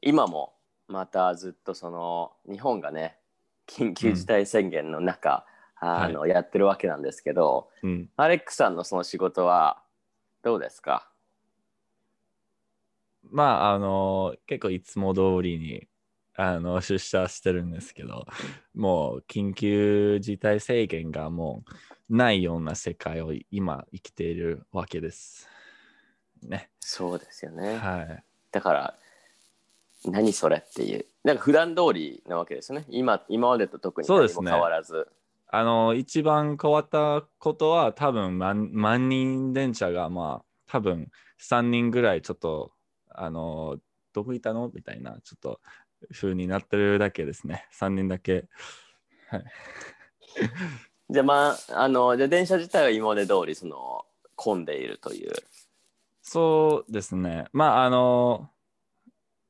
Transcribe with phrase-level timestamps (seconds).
[0.00, 0.54] 今も
[0.86, 3.18] またずっとその日本がね
[3.66, 5.44] 緊急事態宣言の中、
[5.80, 8.08] あのやってるわけなんですけど、うん。
[8.16, 9.82] アレックさんのその仕事は
[10.42, 11.10] どうですか？
[13.30, 15.86] まあ、あの、結構いつも通りに、
[16.34, 18.24] あの、出社してるんですけど、
[18.74, 21.62] もう緊急事態宣言がも
[22.08, 25.46] うないような世界を今生きているわけです。
[26.42, 26.70] ね。
[26.80, 27.76] そうですよね。
[27.76, 28.24] はい。
[28.50, 28.94] だから
[30.04, 35.08] 何それっていうなんか普段通りなわけですよね今今までと特に何もそうですね変わらず
[35.50, 42.72] あの、一番変わったことは多分万万人電車がまあ多分3人ぐらいちょっと
[43.08, 43.78] あの、
[44.12, 44.70] どこいたの？
[44.74, 45.60] みたいなちょっと
[46.12, 47.66] 風になってるだけですね。
[47.78, 48.44] 3人だけ。
[49.30, 49.44] はい。
[51.10, 54.04] じゃあまああのじゃあ電車自体は今まで通りその
[54.36, 55.32] 混んでいるという
[56.20, 57.46] そうですね。
[57.52, 58.50] まああの、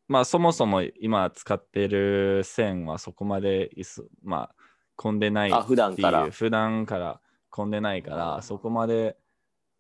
[0.09, 4.55] まあそもそも今使っている線はそこまでいす、まあ
[4.97, 9.17] 混んでないあ普段ってからいう普段から混んでないかうらんそこまで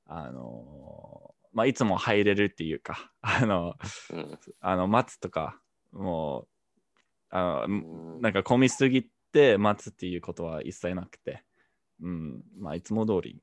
[0.07, 3.75] あのまあいつも入れるっていうか あの
[4.13, 4.39] うん。
[4.61, 5.61] あの待つとか
[5.93, 6.49] もう
[7.31, 8.21] あのうん。
[8.21, 11.43] なんか混みすぎて待つっていうことは一切なくて
[12.01, 12.43] うん。
[12.59, 13.43] まあいつも通り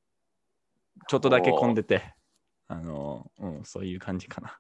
[1.08, 2.16] ちょっとだけ混んでて
[2.68, 4.58] あのうんそういう感じかな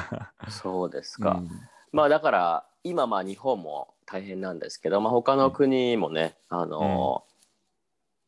[0.48, 1.50] そうですか、うん。
[1.92, 7.24] まあだから今まあ日本も大変なんですけど、まあ、他の国もね、あの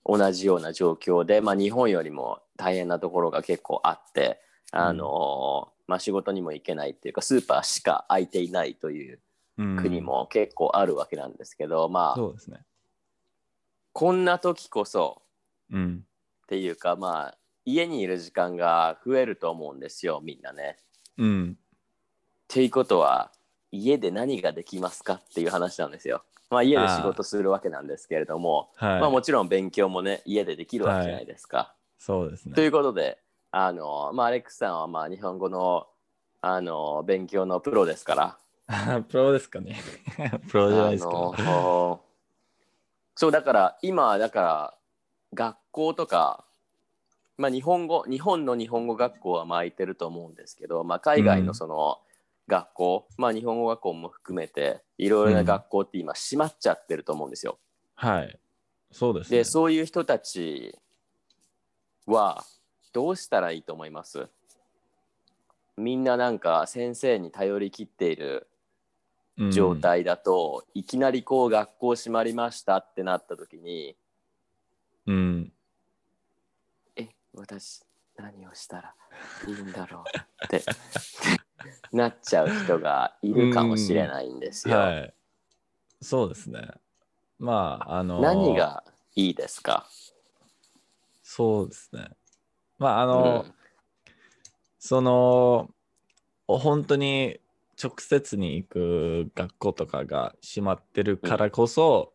[0.07, 9.21] 同じような状況で、まあ、日本よりも大変なところが結構あってあの、まあ、仕事にも行けないっていうかスーパーしか空いていないという
[9.57, 9.77] うん。
[9.77, 12.59] 国も結構あるわけなんですけど、まあそうですね。
[13.93, 15.23] こんな時こそ
[15.71, 16.05] うん。
[16.45, 20.79] っていうかまあ家にいる時間が増えると思うんですよみんなね。
[21.19, 21.59] うん
[22.45, 23.33] っていうことは
[23.73, 26.23] 家で何ができますかっていう話なんですよ。
[26.51, 31.75] まあ家で仕事するわけなんですけれども、はい、まあもちろん勉強もね家でできるわけじゃないですか。
[31.99, 33.19] そうですねということで
[33.51, 35.89] あのまあアレックスさんはまあ日本語の
[36.41, 38.39] あの勉強のプロですから。
[39.09, 39.77] プロですかね
[40.49, 42.01] プロじゃないですあか、の
[43.15, 44.75] そうだから今だから
[45.35, 46.45] 学校とか、
[47.37, 51.99] まあ、日本語日本の日本語学校はまあ空いてると思うんですけど、まあ、海外のその
[52.47, 57.59] 学校、まあ日本語学校も含めていろいろな学校って今閉まっちゃってると思うんですよ。
[57.97, 58.39] はい。
[58.93, 59.39] そうですね。
[59.39, 60.79] でそういう人たち
[62.07, 62.45] は
[62.93, 64.29] どうしたらいいと思います？
[65.77, 68.47] みんななんか先生に頼り切っている
[69.37, 69.51] うん。
[69.51, 73.97] 状態だと、いきなりこう学校閉まりましたってなった時に
[75.07, 75.43] うん。
[75.47, 75.51] え
[77.37, 77.83] 私
[78.17, 78.95] 何をしたら
[79.47, 80.63] いいんだろうって
[81.93, 84.77] なっちゃう人がいるかもしれないんですよ。
[84.77, 85.15] はい。
[86.01, 86.69] そうですね。
[87.39, 88.85] まああの何が
[89.15, 89.87] いいですか、
[91.23, 92.11] そうですね。
[92.79, 93.55] まああうの、ん。
[94.79, 95.71] その
[96.47, 97.41] 本当に
[97.83, 102.13] 直接に行く学校とかが閉まってるからこそ、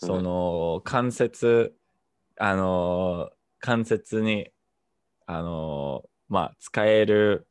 [0.00, 0.08] うん。
[0.08, 1.74] その間接
[2.36, 3.30] あの
[3.60, 4.50] 間接に
[5.26, 7.46] あのまあ使える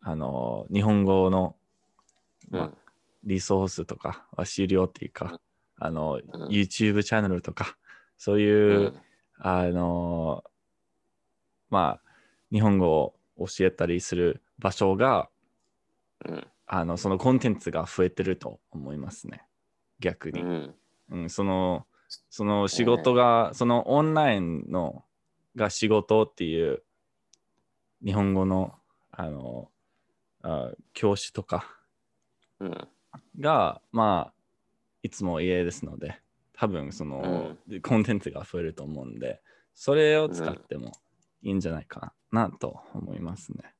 [0.00, 1.56] あの日本語の、
[2.50, 2.74] まあうん。
[3.24, 5.40] リソースとかは終了っていうか、
[5.78, 6.48] あの、うん。
[6.48, 7.78] YouTube チャンネルとか
[8.18, 8.94] そういう、うん。
[9.38, 10.44] あの
[11.70, 12.10] まあ
[12.52, 15.28] 日本語を教えたりする場所が
[16.26, 16.46] うん。
[16.66, 19.42] あのそのコンテンツが増えてると思いますね。
[20.00, 20.74] 逆に、うん。
[21.10, 21.86] うんその
[22.30, 25.04] その仕事が、そのオンラインの
[25.56, 26.82] が仕事っていう
[28.04, 28.74] 日本語の
[29.10, 29.70] あの
[30.42, 31.66] あ教師とか
[32.60, 32.88] うん。
[33.38, 34.32] がまあ
[35.02, 36.20] いつも家ですので
[36.56, 39.40] 多分その、コンテンツが増えると思うんで
[39.74, 40.92] それを使っても
[41.42, 43.74] いいんじゃないかなと思いますね。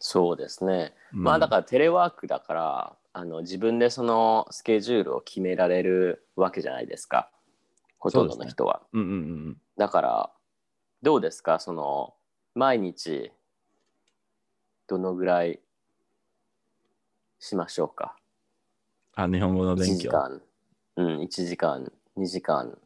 [0.00, 0.94] そうですね。
[1.12, 1.22] うん。
[1.22, 7.28] まあだからテレワークだからあの自分でそのスケジュールを決められるわけじゃないですか
[7.98, 8.82] ほとんどの人は。
[8.92, 9.12] うんうんう
[9.50, 10.30] んだから
[11.02, 11.58] どうですか？
[11.58, 12.14] その
[12.54, 13.32] 毎日
[14.86, 15.58] どのぐらい
[17.40, 18.14] しましょうか？
[19.16, 20.02] あ日本語の1勉強。
[20.02, 20.42] 時間
[20.96, 22.78] うん1時間2時間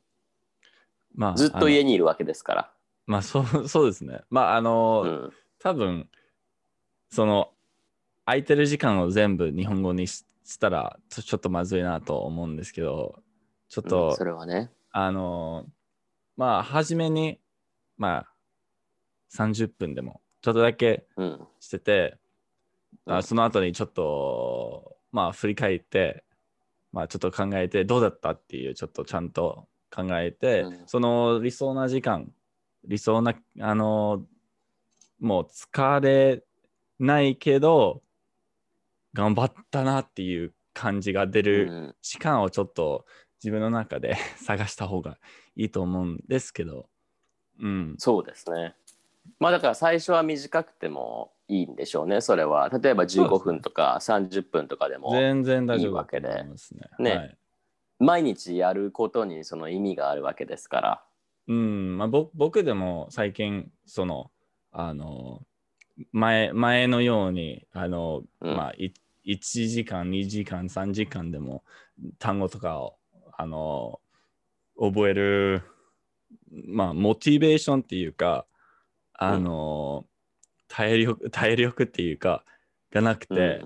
[1.15, 2.73] まあ、ずっと家にいるわけですから。
[3.05, 4.23] まあそうそうですね。
[4.31, 6.09] まああの、うん多分
[7.11, 7.52] その
[8.33, 13.21] 空いてる時間を全部日本語にししたらちょっとまずいなと思うんですけど
[13.69, 14.71] ちょっと、うんそれはね。
[14.91, 15.67] あの
[16.37, 17.39] まあ初めに
[17.97, 18.29] まあ
[19.35, 22.19] 30分でもちょっとだけうんしてて
[23.07, 26.25] あその後にちょっと、まあ振り返って、
[26.93, 32.31] まあちょっと考えて、どうだったっていう、ちょっとちゃんと考えて、うんその理想な時間、
[32.85, 34.25] 理想な、あの、
[35.21, 36.45] もう疲れ
[36.99, 38.03] ないけど、
[39.15, 43.05] 頑張ったなっていう感じが出うるん時間をちょっと
[43.43, 45.19] 自分の中で 探した方が
[45.57, 46.89] いいと思うんですけど、
[47.61, 48.75] うん、そうですね。
[49.39, 52.69] まあだから最初は短くてもいいんでしょうね、それは。
[52.71, 56.47] 例えば15分とか30分とかでも、全然大丈夫わけでね。
[56.99, 57.39] ねはい
[58.03, 61.05] 毎日やることにその意味があるわけですから。
[61.47, 64.33] うんまあ、ぼ僕でも最近その
[64.73, 65.43] あの
[66.13, 68.57] 前前のようにあの、うん。
[68.57, 68.93] まあ、い
[69.25, 71.63] 1時間2時間3時間でも
[72.19, 72.97] 単語とかを
[73.37, 74.01] あの
[74.77, 75.63] 覚える、
[76.51, 78.47] まあ、モチベーションっていうか
[79.15, 80.05] あの、
[80.69, 82.45] 体力体力っていうか
[82.91, 83.65] がなくて、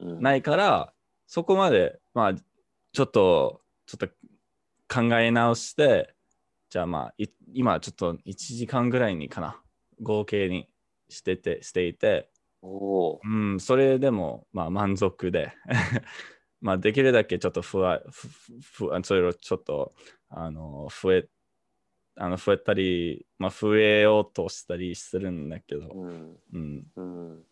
[0.00, 0.10] うん。
[0.10, 0.22] うん。
[0.22, 0.92] ないから
[1.26, 4.08] そこまでまあちょっとちょっと
[4.88, 6.14] 考え直して
[6.68, 9.60] じゃあまあい今ちょっと1時間ぐらいにかな。
[10.02, 10.68] 合計に
[11.14, 12.30] しててしていて。
[12.62, 15.52] うんそれでもまあ満足で。
[16.60, 19.92] まあできるだけちょっとふわふふふそれをちょっと
[20.30, 21.28] あの増え
[22.16, 26.38] あの増えたり、まあ、増えようとしたりするんだけど、うん。
[26.52, 26.86] うん。
[26.96, 27.44] うん。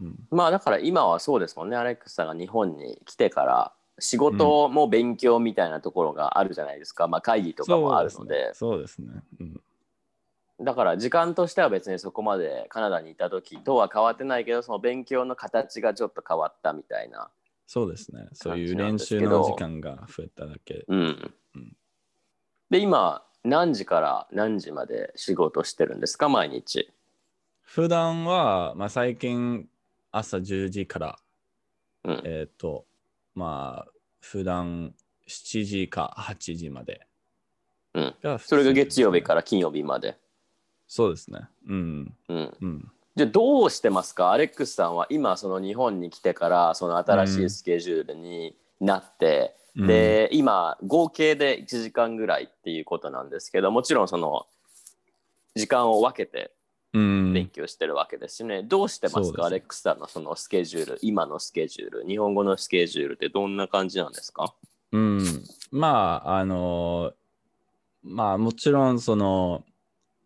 [0.00, 9.06] うん、まあだから今はそうですもんね、アレックスさんが日本に来てから仕事も勉強みたいなところがあるじゃないですか、まあ会議とかもあるので、そうですね。
[9.06, 9.22] そうですね。
[9.40, 9.62] うん
[10.62, 17.30] だから時間としては別にそこまでカナダにいた時とは変わってないけど、その勉強の形がちょっと変わったみたいな。
[17.66, 18.28] そうですね。
[18.32, 20.84] そういう練習の時間が増えただけ。
[20.88, 21.76] うんうん。
[22.70, 26.92] で、今、何時から何時まで仕事してるんですか、毎日？
[27.62, 29.68] 普段は、まあ、最近
[30.10, 31.18] 朝10時から、
[32.04, 32.22] うん。
[32.24, 32.84] えっ、と、
[33.34, 34.94] まあ、普段
[35.28, 37.06] 7時か8時まで
[37.94, 39.26] うんがそれが月曜日ら。
[39.26, 40.18] から金曜日まで。
[40.94, 41.40] そうですね。
[41.68, 42.14] うん。
[42.28, 42.56] うん。
[42.60, 42.92] うん。
[43.16, 44.30] じゃあどうしてますか？
[44.30, 54.46] アレックスさんは今その日本に来てからその新しいスケジュールになって、うん、で今合計で1時間ぐらいっていうことなんですけどもちろんその
[55.54, 56.52] 時間を分けて
[56.92, 59.36] うん、勉強してるわけですよね、どうしてますそうですね。
[59.36, 64.52] かアレックスさんのそのスケジュール今のスケジュール日本語のスケジュールってどんな感じなんですか？
[64.92, 67.14] うん、まあ、あの、
[68.04, 69.64] まあ、もちろん、その、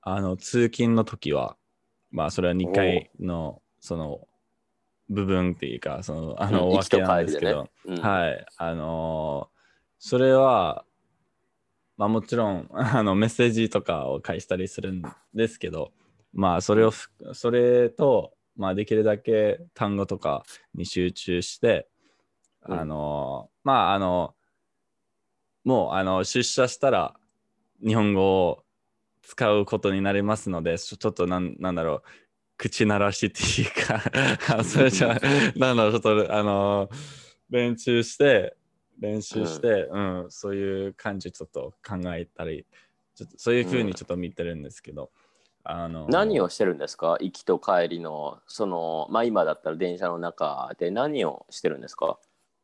[0.08, 1.56] あの、通勤の時は、
[2.12, 4.28] まあ、それは2回の、その、
[5.08, 7.70] 部分っていうか、その、あの、うんお分けなんですけど、ね。
[7.86, 8.00] うん。
[8.00, 9.50] はい、あの、
[9.98, 10.84] それは、
[11.96, 15.02] まあ、もちろん、 あの、メッセージとかを返したりするん
[15.34, 15.92] ですけど、
[16.32, 21.88] まあ、それをふ、それと、まあ、できるだけ単語とかに集中して、
[22.68, 22.78] うん。
[22.78, 24.36] あの、まあ、あの、
[25.64, 27.18] もう、あの、出社したら、
[27.84, 28.65] 日本語を
[29.26, 32.02] 使うことになりますので、ちょっとなん、なんだろう、
[32.56, 34.00] 口鳴らしっていうか、
[34.56, 35.18] あ それじゃ、
[35.56, 36.88] なんだろう、ちょっと、あの、
[37.50, 38.56] 練習して、
[39.00, 42.66] 練習して、うん、そういう感じちょっと考えたり、
[43.16, 45.10] ちょっとそういうふうにちょっと見てるんですけど、
[45.64, 47.18] あの、何をしてるんですか？
[47.20, 52.18] 行きと帰りのそのまあ今だったら電車の中で何をしてるんですか？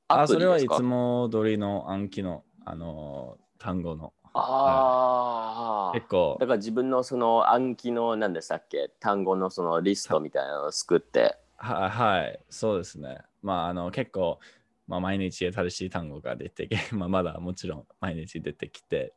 [0.07, 6.37] アあ、それはいつも通りの暗記の、あの、単語の、ああ、結構。
[6.41, 8.91] だ、から自分のその暗記の何でしたっけ？
[9.01, 11.37] 単語のそのリストみたいなのを作って。
[11.57, 13.19] ははい、そうですね。
[13.43, 14.41] まあ、あの、結構、
[14.89, 19.15] まあ、毎日新しい単語が出てき まあ、まだもちろん毎日出てきて、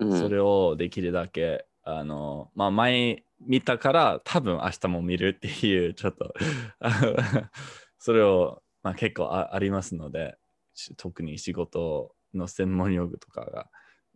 [0.00, 0.18] うん。
[0.18, 6.34] それをできるだけ、あの、まあ、前見たから多分明日も見るっていう、ちょっと
[7.98, 10.36] それを、まあ、結構あありますので、
[10.74, 13.70] し特に仕事の専門用具とかが、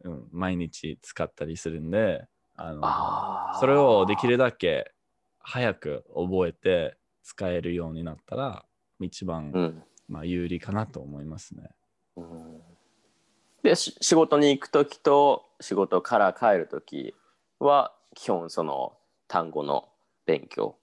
[0.04, 2.26] うん、毎日使ったりするんで、
[2.56, 4.92] あのそれをできるだけ
[5.38, 8.64] 早く覚えて使えるようになったら、
[9.00, 11.70] 一番、うんまあ、有利かなと思いますね。
[12.16, 12.60] うん
[13.62, 17.14] でし仕事に行く時と仕事から帰る時
[17.58, 18.94] は基本その
[19.28, 19.90] 単語の
[20.24, 20.76] 勉強。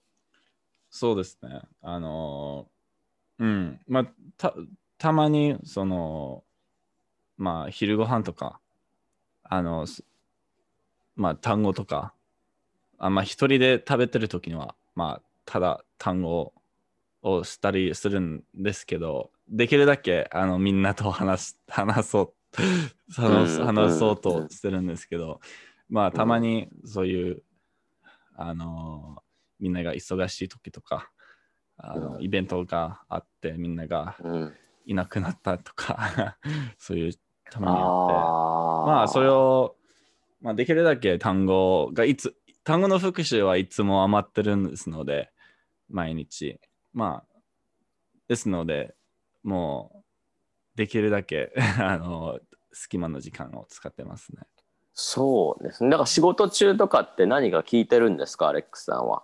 [0.90, 1.60] そうですね。
[1.82, 2.78] あのー
[3.38, 3.80] うん。
[3.86, 4.06] まあ、
[4.36, 4.54] た、
[4.98, 6.44] たまに、その、
[7.36, 8.60] まあ、昼ご飯とか、
[9.48, 10.04] あの、す
[11.16, 12.14] まあ、単語とか、
[12.98, 16.52] あまあ、一人で食べてる時には、まあ、ただ単語
[17.22, 22.62] をしたりするんですけど、できるだけ、あの、みんなと話す、 話そう、
[23.12, 25.40] 話すうん話そううんとしてるんですけど、
[25.88, 27.42] まあ、たまにそういう、
[28.34, 29.28] あのー
[29.60, 31.10] みんなが忙しい時とか、
[31.78, 32.22] あの、うん。
[32.22, 34.54] イベントがあってみんながうん、
[34.86, 36.38] いなくなったとか
[36.78, 37.12] そういう
[37.50, 37.82] ためにあって。
[37.82, 39.76] あまあそれを、
[40.40, 45.30] まあ、できるだけ単語がいつ単語の復習はいつも余ってるんですので
[45.90, 46.58] 毎日。
[46.94, 47.40] まあ
[48.28, 48.94] ですので
[49.42, 52.40] もうできるだけ あの
[52.72, 54.42] 隙間の時間を使ってますね。
[54.94, 55.90] そうですね。
[55.90, 58.48] だから仕事中とかって何か聞いてるんですか？
[58.48, 59.22] アレックスさんは。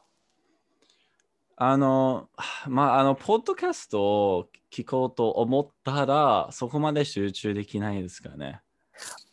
[1.56, 2.28] あの
[2.68, 8.61] まああのポッドキャストを聞こうと思ったらそこまで集中できないですからね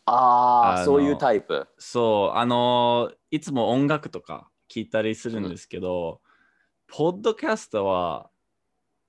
[0.06, 6.20] あのああそういうタイプそう、あのーいつも音楽とか聞いたりするんですけど、
[6.88, 8.30] ポッドキャストは、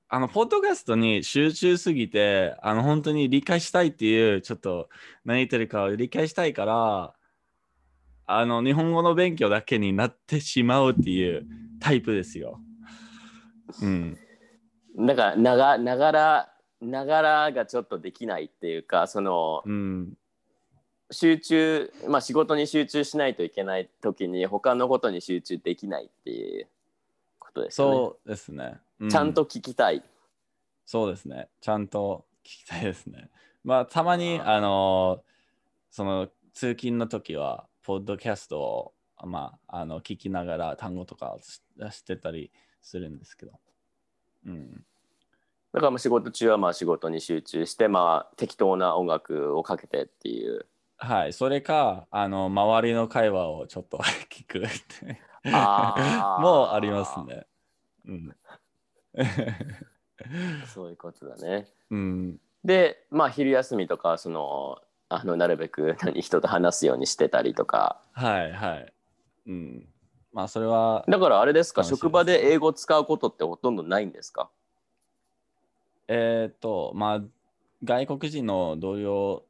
[0.09, 4.89] あの、ポッドキャストに集中すぎて、あの、本当に理解したいっていう、ちょっと
[5.25, 7.15] 何言ってるかを理解したいから、
[8.27, 11.47] あの、日本語の勉強だけになってしまうっていう
[11.81, 12.61] タイプですよ。
[13.81, 14.19] うん。
[14.99, 20.15] だからながながらながらがちょっとできないっていうかそのうん。
[21.13, 26.67] 集中まあ仕事に集中しないといけない時に他のことに集中できないっていう
[27.39, 28.81] ことですよねそうですね。
[29.01, 30.03] うちゃんと聞きたい
[30.85, 31.49] そうですね。
[31.61, 33.31] ちゃんと聞きたいですね。
[33.65, 35.23] まあ、たまに、あの、
[35.91, 42.51] その、通勤の時は、ポッドキャストを、まあ、あの、聞きながら単語とかをししてたり
[42.81, 43.53] するんですけど。
[44.47, 44.85] うん。
[45.73, 50.67] だからまあ仕事中はまあ仕事に集中してまあ適当な音楽をかけてっていう
[51.05, 51.33] はい。
[51.33, 53.99] それか、あの、周りの会話をちょっと
[54.31, 55.21] 聞くって。
[56.39, 57.47] もうありますね。
[58.07, 58.37] うん。
[60.73, 62.41] そういうことだねうん。
[62.65, 64.79] でまあ昼休みとかその
[65.09, 68.93] あのなるべく 何人と話すようにしてたりとかはいはい。
[69.47, 69.89] うん。
[70.33, 71.83] まあ、それは、だからあれですか？
[71.85, 74.51] 職場で英語使うことってほとんどないんですか？
[76.09, 77.21] えっ、と、まあ、
[77.85, 79.45] 外国人の同僚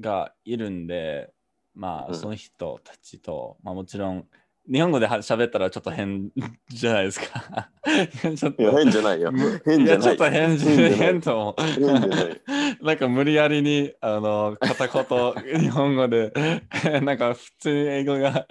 [0.00, 1.32] がいるんで、
[1.74, 4.26] まあ、うんその人たちと、まあ、もちろん、
[4.70, 6.30] 日本語では喋ったらちょっと変
[6.68, 7.70] じゃないですか。
[8.36, 11.54] ちょっといや変じゃないよむ変じゃないやちょっと変じ変じゃない変と思う。
[11.62, 12.40] 変じゃない
[12.82, 16.32] なんか無理やりに、あの、片言、日本語で、
[17.02, 18.46] なんか普通に英語が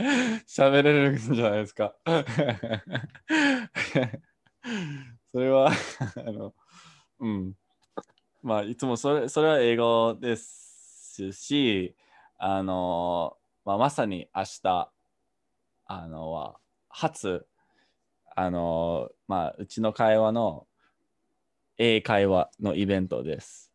[0.47, 1.95] 喋れるんじゃないですか。
[5.31, 5.71] それは、
[6.17, 6.53] あの、
[7.19, 7.53] うん。
[8.41, 10.68] まあ、いつもそれ、それは英語です
[11.31, 11.95] し、
[12.37, 14.91] あの、まあ、まさに明日、
[15.85, 16.59] あの、は、
[16.89, 17.45] 初、
[18.35, 20.65] あの、まあ、うちの会話の
[21.77, 23.71] 英会話のイベントです。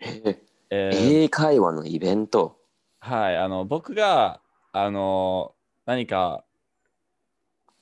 [0.00, 0.22] え
[0.70, 2.58] えー英会話のイベント？
[3.00, 5.54] はい、あの、僕が、あの、
[5.86, 6.44] 何か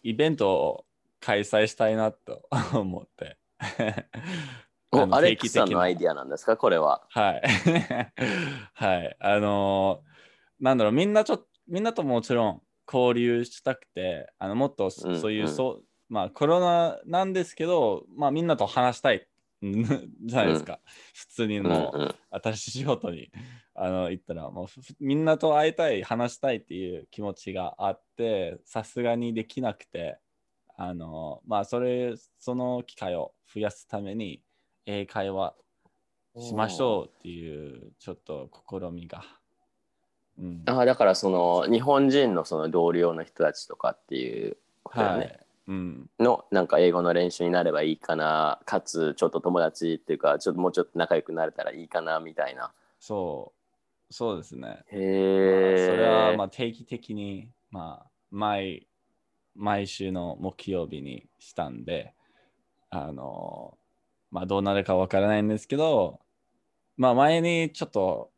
[0.03, 0.85] イベントを
[1.21, 3.39] 開催したいなと思って。
[5.05, 6.57] おアレックスさんのアイディアなんですか？
[6.57, 7.07] これは。
[7.11, 7.43] はい。
[8.75, 9.17] はい。
[9.21, 10.17] あのー
[10.59, 19.27] なんだろう、みんなちょっと、みんなともちろん交流したくて、あのもっとそういう、うんそう、まあコロナなんですけど、まあみんなと話したい。
[19.65, 19.85] ん
[20.25, 20.81] じゃないですか。
[21.15, 23.31] 普通にうんもう、うん新しい仕事に
[23.75, 30.19] あの行ったら、もうふみんなと会いたい、話したいっていう気持ちがあって、さすがにできなくて、
[30.77, 34.43] あのまあそれ、その機会を増やすために、
[34.87, 35.55] 英会話
[36.39, 39.23] しましょうっていうちょっと試みが。
[40.39, 45.41] うん、あだからその日本人のその同僚の人たちとかっていうことだね、はい。
[45.69, 53.53] うん、のなんか英語の練習になればいいかなかつちょっと友達っていうかちょっともうちょっと仲良くなれたらいいかなみたいなそ
[54.11, 54.85] う、そうですね。
[54.91, 58.87] へえそれはまあ定期的に、まあ、毎
[59.57, 62.15] 毎週の木曜日にしたんで、
[62.91, 63.77] あの、
[64.37, 66.21] まあ、どうなるかわからないんですけど、
[66.99, 68.31] まあ、前にちょっと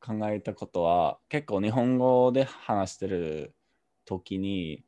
[0.00, 3.54] 考えたことは、結構日本語で話してる
[4.04, 4.82] 時に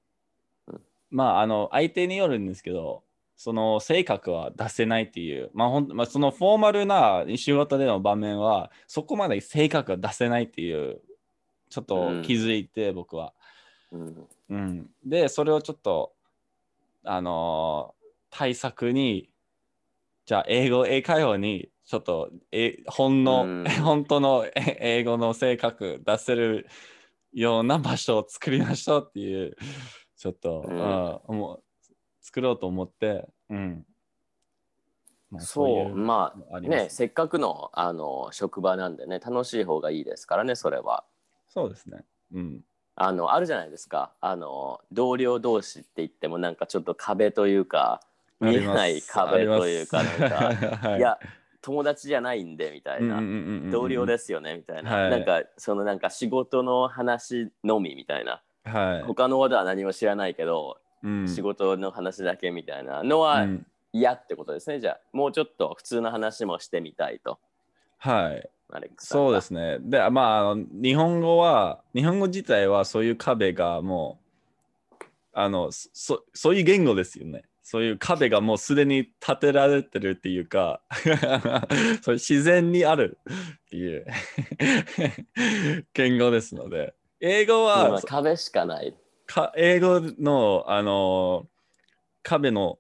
[0.67, 3.05] うん、まあ、あの、相手によるんですけど、
[3.37, 11.01] その性格は出せないっていう、まあほんまあ、そのフォーマルな仕事での場面は、そこまで性格が出せないっていう、
[11.71, 13.35] ちょっと気づいて、僕は。
[13.93, 14.29] うん。
[14.49, 16.13] うん、で、それをちょっと、
[17.05, 17.97] あのー
[18.31, 19.31] 対策に、
[20.27, 26.67] じゃあ、英語、英会話に、ちょっと、え本の、うん 本当のえ英語の性格出せる
[27.33, 29.57] ような場所を作りましょうっていう、
[30.17, 31.63] ちょっと、ううんん思う
[32.21, 33.87] 作ろうと思って、うん。
[35.31, 41.05] まあそういまあねせっかくのあの職場なんでね楽しい方がいいですからねそれは
[41.49, 42.05] そうですね。
[42.33, 42.65] うん。
[42.95, 48.01] あのあるじゃないですかあの同僚同士って言ってもなんかちょっと壁というか
[48.41, 51.19] 見えない壁というか、なんか、はいや、
[51.63, 53.21] 友達じゃないんでみたいな、
[53.71, 55.11] 同僚ですよねみたいな、はい。
[55.11, 58.71] なんかそのなんか仕事の話のみみたいな、す。
[58.71, 59.03] はい。
[59.03, 61.29] 他のことは何も知らないけど、うん。
[61.29, 63.67] 仕事の話だけみたいなのはうん。
[63.93, 65.01] 嫌ってことですね、じゃあ。
[65.13, 67.39] もうちょっと普通の話もしてみたいと。
[67.99, 68.49] はい。
[68.99, 69.79] そうですね。
[69.81, 74.19] で、まあ、あの日本語は、日本語自体はそういう壁がも
[75.01, 77.45] う、あの、そそういう言語ですよね。
[77.69, 80.83] そういう壁がもうすでに立てられてるっていうか、
[82.01, 83.19] そう自然にある
[83.65, 84.07] っていう
[85.93, 88.97] 言語ですので、英語まあは、壁しかない。
[89.27, 91.49] か英語の、あの、
[92.23, 92.79] 壁の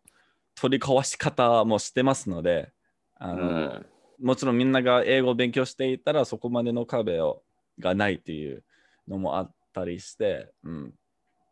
[0.55, 2.71] 取り壊し方もしてますので、
[3.16, 3.87] あの、うん。
[4.21, 7.43] もちろんみんなが英語を勉強していたらそこまでの壁を
[7.81, 8.62] がないっていう
[9.09, 10.95] のもあったりして、うん、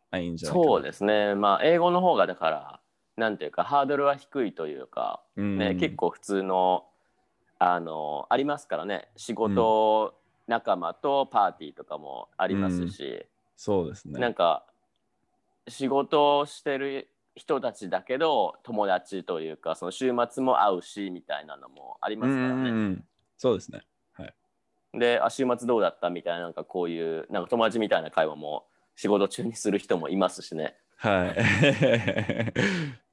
[0.09, 1.35] あいいんじゃないそうですね。
[1.35, 2.79] まあ英語の方がだから
[3.17, 6.85] なんていうかハードルは低いというか、うんね結構普通の
[7.57, 10.13] あのありますからね仕事
[10.47, 14.19] 仲間とパーティーとかもありますし、そうですね。
[14.19, 14.65] なんか
[15.67, 22.69] 仕事をしてる人たちだけど友達というかその週末も会うしみたいなのもありますからうんうんね。
[22.69, 23.03] うん
[23.37, 23.81] そうですね。
[24.97, 30.75] であ週末どうだったみたいななんかこういうなんか友達みたいな会話も仕事中にする人もいますしね。
[30.97, 31.35] はい。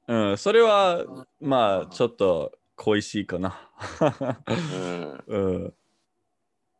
[0.07, 1.05] うん、それは
[1.39, 3.69] まあちょっと恋しいかな。
[4.47, 5.23] うん。
[5.27, 5.73] うん、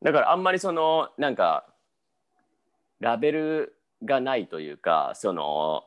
[0.02, 1.66] だからあんまりそのなんか
[3.00, 5.86] ラベルがないというかその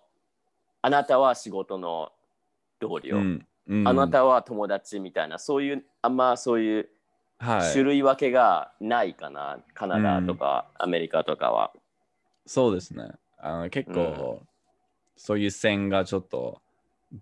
[0.83, 2.13] あなたは仕事の
[2.81, 3.47] 同僚、うん。
[3.69, 3.89] うん。
[3.89, 6.89] あなたは友達みたいなそういうあんまそういう
[7.39, 11.73] はい、種類分けがないかな、カナダとかアメリカとかは。
[12.47, 13.11] そうですね。
[13.39, 14.43] あの結構、
[15.17, 16.63] そういう線がちょっと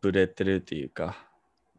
[0.00, 1.16] ブレてるっていうか、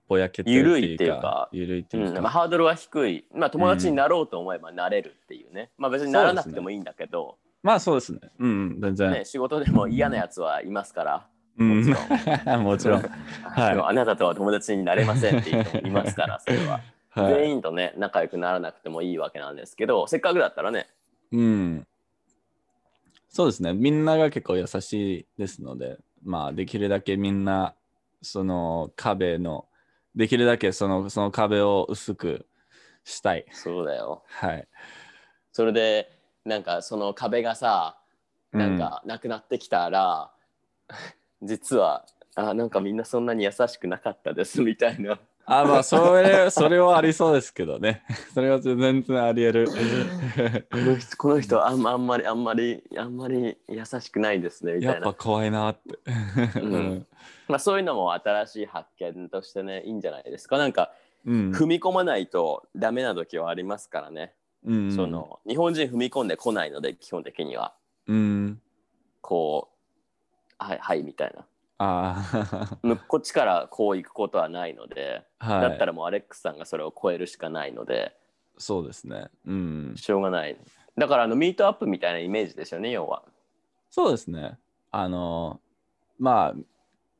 [0.08, 2.10] ぼやけてるっていうか緩いっていうか。
[2.12, 8.20] うんまあ、ハードルは低い、まあ、友達になろうと思えばなれるっていうね、まあ別にならなくてもいいんだけど、まあそうですね。
[8.40, 9.12] うん、うん、全然。
[9.12, 11.90] ね、仕事でも嫌なやつはいますから、うん、もち
[12.60, 13.02] もちろん。
[13.02, 13.08] は
[13.72, 16.82] い あなたとは友達になれませんっていう人もいますから、 それは。
[17.10, 20.88] はい、全員とね、仲良くならなくてもいいわけなんですけど、せっかくだったらね、
[21.32, 21.88] うん。
[23.30, 23.74] そうですね。
[23.74, 27.74] みんなが結構優しいですので、まあできるだけみんな、
[28.26, 29.68] その壁の、
[30.16, 32.48] できるだけそのその壁を薄く
[33.04, 33.46] したい。
[33.52, 34.24] そうだよ。
[34.28, 34.68] はい。
[35.52, 36.10] それで、
[36.44, 37.98] なんかその壁がさ、
[38.52, 40.32] なんかなくなってきたら、
[41.42, 45.20] 実は、あなんかみんなそんなに優しくなかったですみたいな。
[45.48, 48.04] あ、まあ、それ、それはありそうですけどね。
[48.34, 49.68] それは全然あり得る。
[50.72, 54.94] この人、この人あんまあんまり、あんまり、あんまり優しくないですねみたいな。
[54.94, 56.00] やっぱ怖いなって。
[56.60, 57.08] うん
[57.48, 60.58] まあ、そういうのも新しい発見としてね、いいんじゃないですか。
[60.58, 60.92] なんか、
[61.26, 61.52] うん。
[61.52, 64.34] 踏み込まないとダメな時はありますからね。
[64.66, 67.76] うんその日本人踏み込んでこないので、基本的には。
[68.08, 68.62] うん。
[69.22, 69.76] こう、
[70.58, 71.46] はい、はい、みたいな。
[71.78, 75.56] あ むこっちからこう行くことはないので、あ。
[75.56, 75.70] はい。
[75.70, 78.16] だったらもうアレックスさんがそれを超えるしかないので、
[78.58, 79.30] そうですね。
[79.46, 79.94] うん。
[79.98, 80.58] しょうがない。
[80.98, 83.24] だからあのミートアップみたいなイメージですよね、要は。
[83.90, 84.58] そうですね。
[84.92, 85.60] あの、
[86.18, 86.62] まあ、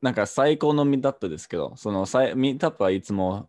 [0.00, 3.48] なんか最高のミートアップですけど、そのさいミートアップはいつも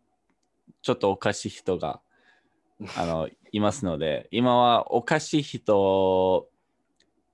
[0.81, 2.01] ちょっとおかしい人が
[2.97, 6.49] あのいますので、今はおかしい人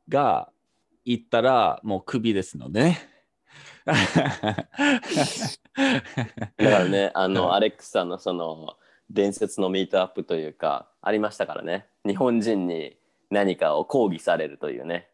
[0.09, 0.51] が
[1.05, 3.12] 行ったらもうクビですのでね。
[3.85, 3.93] だ
[5.73, 5.89] か
[6.57, 8.77] らね、あの、アレックスさんのその
[9.09, 11.87] 伝説のミートアップというか、ありましたからね。
[12.05, 12.97] 日本人に
[13.29, 15.09] 何かを抗議されるというね。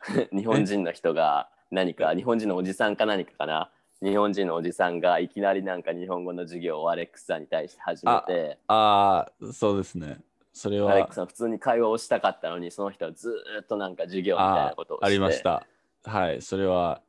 [0.32, 3.70] 日本人の人が何か、日本人のおじさんか何かかな。
[4.00, 10.20] 日本人のおじさんがいきなりなんか日本語の授業をアレックスさんに対して始めて、ああ、そうですね。
[10.52, 15.04] それはアレックスさん普通に会話をしたかったのに、その人はずーっとなんか授業みたいなことをして。
[15.04, 15.42] あありまし。
[15.42, 15.66] た。
[16.04, 17.02] はい、それは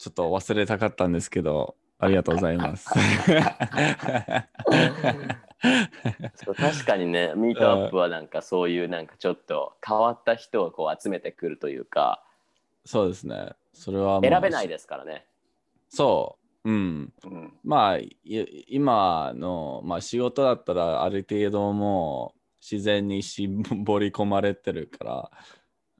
[0.00, 2.88] ちょっと忘れたかったんですけど、ありがとうございます。
[6.36, 12.24] そう確かにね、ミートアップはなんかそういうなんかちょっと変わった人をこう集めてくるというか、
[12.86, 13.50] そうですね。
[13.74, 15.26] それは選べないですからね。
[15.90, 16.70] そう。
[16.70, 17.12] うん。
[17.22, 18.16] うん、まあ、い
[18.68, 25.30] 今の、まあ、仕事だったらある程度もう自然に絞り込まれてるから、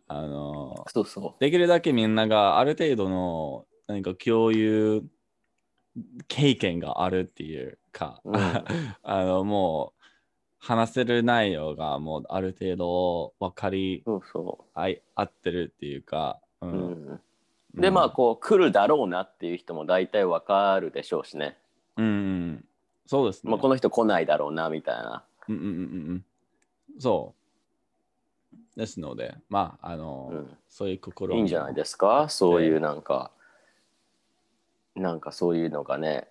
[0.09, 0.87] あの、
[1.39, 5.03] できるだけみんながある程度の何か共有
[6.29, 8.35] 経験があるっていうか、うん
[9.03, 10.01] あのもう
[10.61, 16.71] 話せる内容がもうある程度分かり合ってるっていうか、うう。
[16.71, 17.21] うんん。
[17.75, 21.59] でまあこう来るだろうなっていう人も大体わかるでしょうしね、
[21.97, 22.65] うん、うん、
[23.07, 23.51] そうですね。
[23.51, 25.75] まあ、この人来ないだろうなみたいなうんうんうんう
[26.15, 26.25] ん。
[27.01, 28.79] そう。
[28.79, 32.29] ですので、まあ、あの、うんそういう心いいんじゃないですか？
[32.29, 33.33] そういうなんか、
[34.97, 36.29] なんかそういうのがね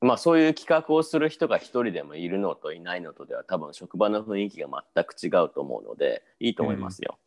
[0.00, 7.18] まあそういう企画をする人が一人でもいるのといないのとでは多分職場の雰囲気が全く違うと思うのでいいと思いますよ。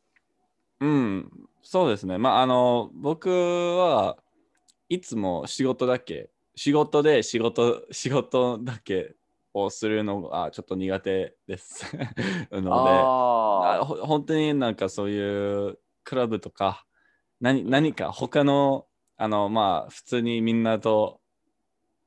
[0.79, 2.17] うん、そうですね。
[2.17, 4.17] まあ、あの、僕は
[4.89, 9.15] いつも仕事だけ、仕事で仕事、仕事だけ
[9.53, 11.85] をするのがちょっと苦手です。
[12.51, 16.83] ので、あ本当になんかそういうクラブとか
[17.39, 18.87] 何何か他の
[19.21, 21.19] あのまあ普通にみんなと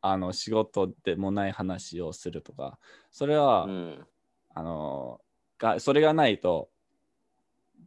[0.01, 2.77] あの仕事でもない話をするとか
[3.13, 4.07] それは、あ、うん、
[4.53, 5.21] あの
[5.57, 6.71] がそれがないと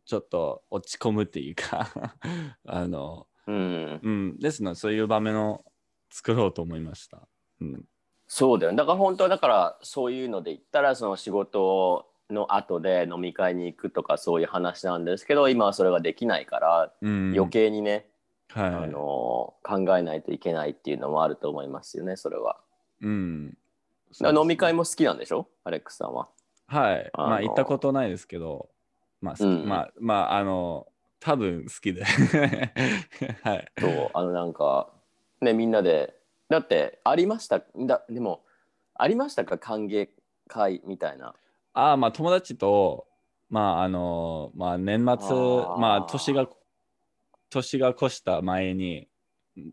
[0.06, 1.92] ちょっと落ち込むっていうか
[2.66, 5.66] あの、うん、うん、ですのでそういう場面を
[6.10, 7.28] 作ろうと思いました。
[7.60, 7.84] うん、
[8.28, 8.72] そうだよ。
[8.72, 18.10] ねだから本当はだからそういうので言ったらその仕事の後で飲み会に行くとかそういう話なんですけど今はそれができないからうん、余計にね、
[18.62, 22.58] はい、あの考えないといけないっていうのもあると思いますよねそれは。
[23.02, 23.50] うん、
[24.20, 25.48] だから飲み会も好きなんでしょ？
[25.64, 26.28] アレックスさんは。
[26.68, 27.10] はい。
[27.14, 28.70] あのまあ、行ったことないですけど、
[29.22, 30.88] まあ、うんまあ、まあ、あの、
[31.20, 32.04] 多分好きで。
[33.44, 33.72] はい。
[33.80, 34.90] そうあのなんか
[35.42, 36.16] ねみんなで
[36.50, 38.44] だってありましただでも
[38.96, 39.58] ありましたか？
[39.58, 40.10] 歓迎
[40.48, 41.34] 会みたいな。
[41.74, 43.06] ああ、まあ、友達と、
[43.50, 46.48] まあ、あの、まあ、年末、ーまあ、年が、
[47.50, 49.08] 年が越した前に、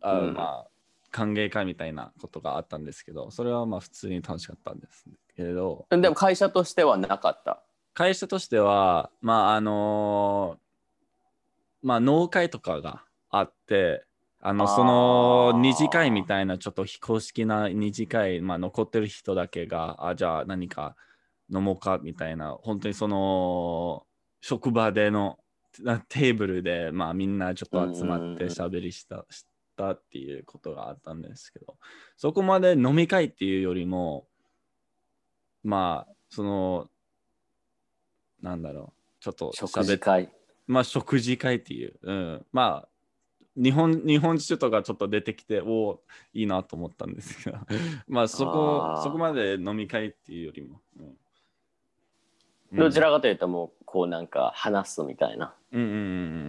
[0.00, 0.34] あうん。
[0.34, 0.66] まあ、
[1.10, 5.04] 歓迎会みたいなことがあったんですけど、それはまあ、普通に楽しかったんです
[5.36, 7.62] けれど、でも会社としてはなかった。
[7.94, 10.58] 会社としては、まああの
[11.82, 14.04] まあ農会とかがあって、
[14.40, 20.96] あのその二次会みたいなちょっと非公式な二次会、まあ、残ってる人だけが、あじゃあ何か
[21.54, 24.04] 飲もうかみたいな、本当にその
[24.40, 25.36] 職場でのな
[26.08, 31.76] テーブルで、まあ、みんなちょっと集まって喋りしたしたっていうことがあったんですけど、
[32.16, 34.26] そこまで飲み会っていうよりも、
[35.62, 36.88] まあ、その、
[38.42, 40.30] なんだろう、ちょっと食事会。
[40.66, 42.88] まあ、食事会っていう、うん、まあ、
[43.56, 46.00] 日本日本酒とかちょっと出てきて、おお、
[46.32, 47.58] いいなと思ったんですけど、
[48.08, 51.16] まあ、そこそこまで飲み会っていうよりも、うん。
[52.78, 55.54] どちらかというともうこうなんか話すみたいな。
[55.70, 55.98] うんうんうんう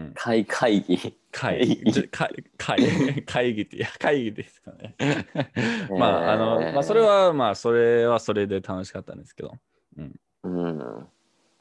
[0.09, 0.11] ん。
[0.15, 0.97] 会会議。
[1.31, 2.79] 会議、会会
[3.23, 4.95] 会議って、いや、会議ですかね。
[5.95, 9.53] まあ、あの、まあ、それは、まあ、それはそれで楽しかったんですけど。
[9.95, 11.07] うん。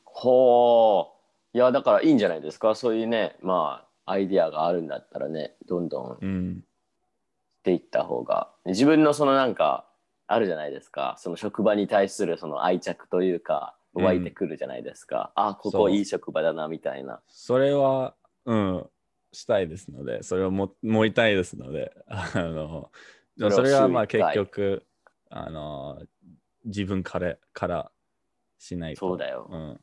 [0.07, 1.11] ほ
[1.53, 1.57] う。
[1.57, 2.75] いやだからいいんじゃないですか？
[2.75, 6.65] そういうねまあアイディアがあるんだったらねどんどんうん。
[7.61, 9.87] していった方が自分のそのなんか
[10.27, 15.81] あるじゃないですかその職場に対するその愛着というか湧いてくるじゃないですか、あこそう。
[15.83, 17.21] こいい職場だなみたいな。
[17.29, 18.87] それは、うん、
[19.33, 22.91] したいですので、それをも盛りたいですので、 あの、
[23.51, 24.87] それはまあ結局、
[25.31, 26.03] あの、
[26.65, 27.93] 自分からから
[28.59, 29.01] しないと。
[29.01, 29.49] そうだよ。
[29.51, 29.81] うん。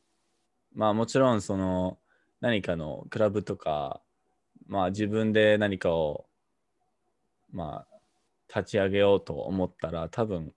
[0.73, 1.99] まあもちろん、その、
[2.39, 4.01] 何かのクラブとか、
[4.67, 6.25] まあ自分で何かを、
[7.51, 7.91] まあ、
[8.53, 10.53] 立ち上げようと思ったら、多分、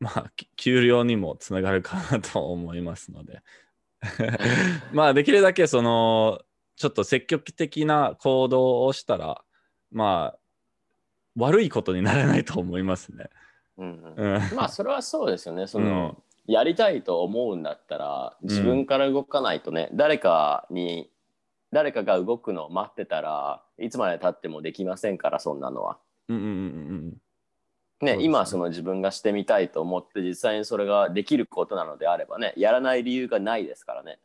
[0.00, 3.42] まあ、き給料にもつながるかなと思いますので。
[4.92, 6.40] まあ、できるだけその、
[6.76, 9.42] ちょっと積極的な行動をしたら、
[9.90, 10.38] まあ、
[11.36, 13.30] 悪いことにならないと思いますね。
[13.76, 14.56] うんうん。
[14.56, 21.10] まあそれはそうですよねそうんの、やりたいと思うんだったら自分から動かないとね、誰かに
[21.72, 25.98] 誰かが動くのを待ってたらいつまでたってもできませんからそんなのは。
[26.28, 26.52] うんうんうんう
[27.10, 27.16] ん。
[28.00, 34.18] ね今その自分がしてみたいと思って実際にそれができることなのであればねやらない理由がないですからね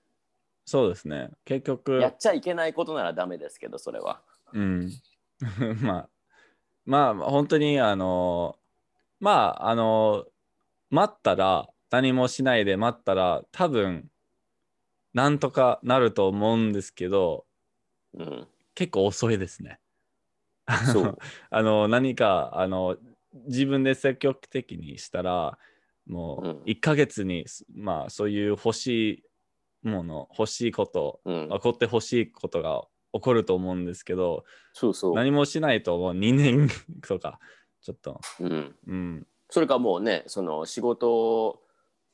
[0.70, 1.32] そうですね。
[1.46, 4.22] 結局、やっちゃいけないことならダメですけどそれは
[4.54, 4.92] うん。
[5.82, 6.10] まあ、
[6.86, 8.56] まあ、本当に、あの、
[9.20, 10.28] まあ、あの、
[10.92, 14.12] 待ったら、何もしないで待ったら、多分、
[15.16, 17.48] なんとかなると思うんですけど、
[18.14, 19.80] うん結構遅いですね。
[20.94, 21.18] そう
[21.50, 22.96] あの、何か、あの、
[23.34, 25.58] 自分で積極的にしたら、
[26.08, 26.52] もうん。
[26.52, 29.24] う、1ヶ月に、まあ、そういう欲し
[29.84, 31.50] いもの、欲しいこと、うん。
[31.50, 32.82] 起こって欲しいことが
[33.14, 36.14] 起こると思うんですけど、そうそう、何もしないともう。
[36.14, 36.70] 2年
[37.08, 37.40] とか、
[37.82, 41.62] ちょっと、うん、うん、それかもうねその仕事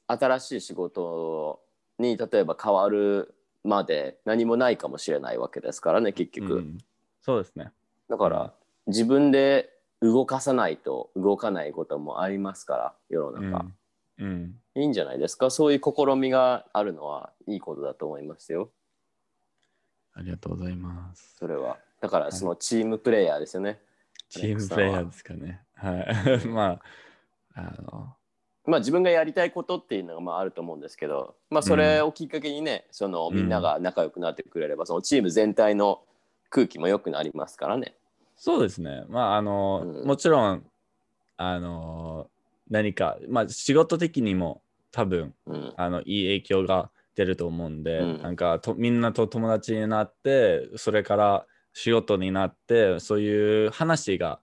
[0.08, 1.62] 新しい仕事
[1.98, 6.78] に例えば変わるまで何もないかもしれないわけですからね結局、うん。
[7.22, 7.72] そうですね。
[8.08, 8.54] だから
[8.86, 9.70] 自分で
[10.02, 13.66] 動かさないと動かないこともありますから世の中、
[14.20, 14.26] うん。
[14.26, 14.56] うん。
[14.76, 15.50] いいんじゃないですか？
[15.50, 18.70] そういう試みがあるのはいいことだと思いますよ
[20.14, 21.36] ありがとうございます。
[21.38, 23.80] それはだからそのチームプレイヤーですよね、
[24.30, 25.62] チームプレイヤーですかね。
[25.76, 25.92] は
[26.44, 26.48] い。
[26.48, 26.80] ま
[27.56, 28.16] あ、あの、
[28.66, 36.02] まあ自分がやりたいことっていうのがまああると思うんですけどまあそれをきっかけにね、そのみんなが仲良くなってくれればそのチーム全体の
[36.50, 37.96] 空気も良くなりますからね
[38.36, 39.04] そうですね。
[39.10, 40.08] まあ、あの、うん。
[40.08, 40.66] もちろん、
[41.38, 42.30] あの、
[42.70, 45.74] 何か、まあ、仕事的にも多分、うん。
[45.78, 48.22] あの、いい影響が出ると思うんで、うん。
[48.22, 54.40] なんかと、みんなと友達になって、それから仕事になって、そういう話が、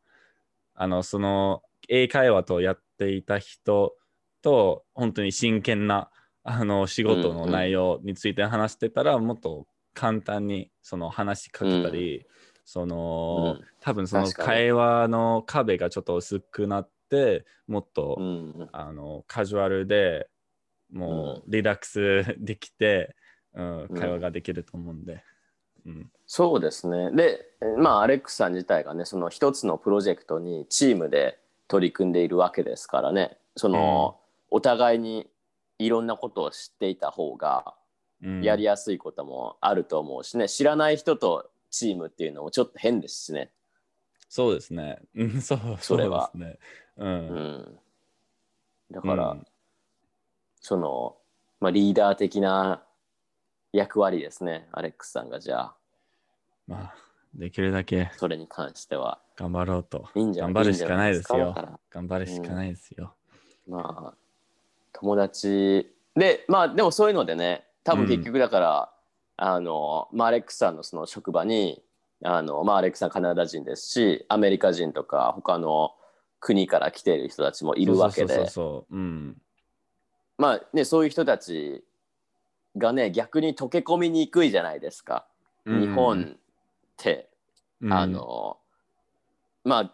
[0.74, 3.94] あの、その、英会話とやっていた人
[4.42, 6.10] と、本当に真剣な、
[6.44, 12.26] あの、仕事の内容について話してたら、もっと簡単に、その話しかけたり、
[12.64, 13.66] その、うん。
[13.80, 18.68] 多分その会話の壁がちょっと薄くなって、もっと、うん。
[18.72, 20.28] あのカジュアルで
[20.92, 23.14] もうリラックスできて、
[23.54, 23.88] うんうん。
[23.88, 25.22] 会話ができると思うんで。
[25.86, 26.10] うん。
[26.26, 27.10] そうですね。
[27.10, 27.44] で、
[27.78, 34.18] まあ、アレックスさん自体がね、その一つのプロジェクトにチームで取り組んでいるわけですからね、その、
[34.50, 35.28] お互いに
[35.78, 37.74] いろんなことを知っていた方が
[38.22, 38.42] うん。
[38.42, 43.50] やりやすいこともあると思うしね、知らない人とチームっていうのもちょっと変ですしね。
[44.28, 45.00] そうですね。
[45.16, 46.58] うんそうそれはそうですね。
[46.98, 47.04] う。
[47.04, 47.78] うんん。
[48.92, 49.46] だから、うん
[50.64, 51.16] その、
[51.60, 52.84] まあ、リーダー的な
[53.72, 55.74] 役割ですね、アレックスさんがじゃあ、
[56.68, 56.94] まあ、
[57.34, 59.20] できるだけそれに関しては。
[59.36, 60.08] 頑張ろうと。
[60.14, 61.54] いいんじゃ頑張るしかないですよ
[61.90, 63.14] 頑張るしかないですよ。
[63.68, 64.14] まあ
[64.92, 68.91] 友達でまあでもそういうのでね多分結局だから、
[69.44, 71.82] あのまあアレックスさんのその職場に
[72.24, 75.90] あの、まあ、アレックスさんカナダ人ですしアメリカ人とか他の
[76.38, 78.48] 国から来ている人たちもいるわけで。
[80.38, 81.82] まあねそういう人たち
[82.76, 85.26] がね逆に溶け込みにくいじゃないですか、
[85.66, 86.38] 日本っ
[86.96, 87.28] て。
[87.80, 88.58] うん、あの
[89.64, 89.92] まあ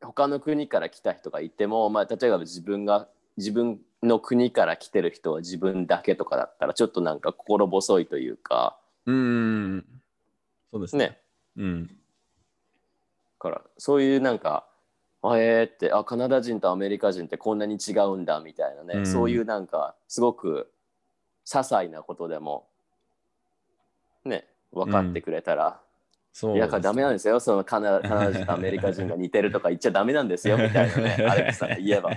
[0.00, 8.77] 他の国から来た人がいても、まあ、例えば自分が自分の国から来てる人は自分だけとかだったらちょっとなんか心細いというか
[9.08, 9.84] うん。
[10.70, 11.06] そうですね。
[11.06, 11.18] ね
[11.56, 11.86] うん。
[11.86, 11.92] だ
[13.38, 14.66] からそういうなんか
[15.22, 20.70] あえーってあカナダ人とアメリカ人ってこんなに違うんだみたいなね、うんそういうなんかすごく
[21.46, 22.66] 些細なことでも
[24.24, 25.80] ね分かってくれたら、
[26.32, 27.40] そういや、ダメなんですよ。
[27.40, 32.10] そのカナカナダ人とアメリカ人が似てるとか言っちゃダメなんですよ みたいなね、アレックスさんが言えば。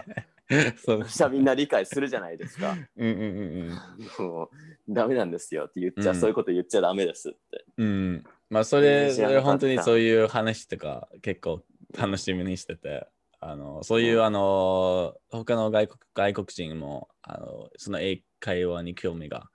[0.84, 2.76] そうそしたらみんな理解するじゃないですか。
[2.98, 3.24] うんうんう
[3.64, 3.80] ん
[4.28, 4.50] もう
[4.90, 7.66] ダメなんですよって言っちゃ、うんそういうこと言っちゃダメですって。
[7.78, 7.88] うん。
[7.88, 8.24] うん。
[8.50, 11.64] まあ、それ、それ本当にそういう話とか結構
[11.98, 13.08] 楽しみにしてて、
[13.40, 19.50] あの、そういう、うんあの、他の外国外国人も、あの、その英会話に興味が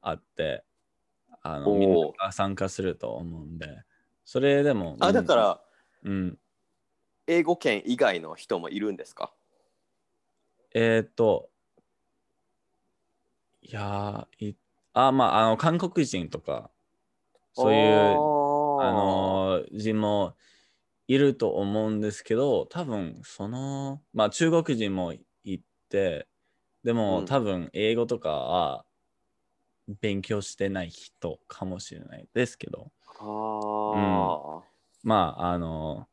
[0.00, 0.64] あって、
[1.42, 3.82] あの、みんなが参加すると思うんで、
[4.24, 5.60] それでも、あ、だから、
[6.04, 6.38] うん、
[7.26, 9.32] 英語圏以外の人もいるんですか？
[10.74, 11.50] えーっと、
[13.62, 14.56] いやーい
[14.94, 16.70] あ、まあ、あの、韓国人とか、
[17.54, 18.30] そういう、
[18.78, 20.36] ああの人も
[21.08, 26.28] いると思うんですけど、多分その、まあ中国人もいて、
[26.84, 27.26] でも、うん。
[27.26, 28.86] 多分英語とかは
[30.00, 34.62] 勉強してない人かもしれないですけど、あー、
[35.02, 36.08] まああの、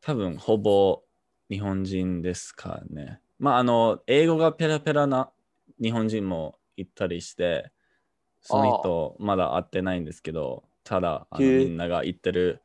[0.00, 1.02] 多分ほぼ
[1.50, 3.20] 日本人ですかね。
[3.38, 5.30] まああの、英語がペラペラな
[5.80, 7.72] 日本人もいたりして、
[8.48, 12.62] その人まだ会ってないんですけど、ただあのみんなが言ってる、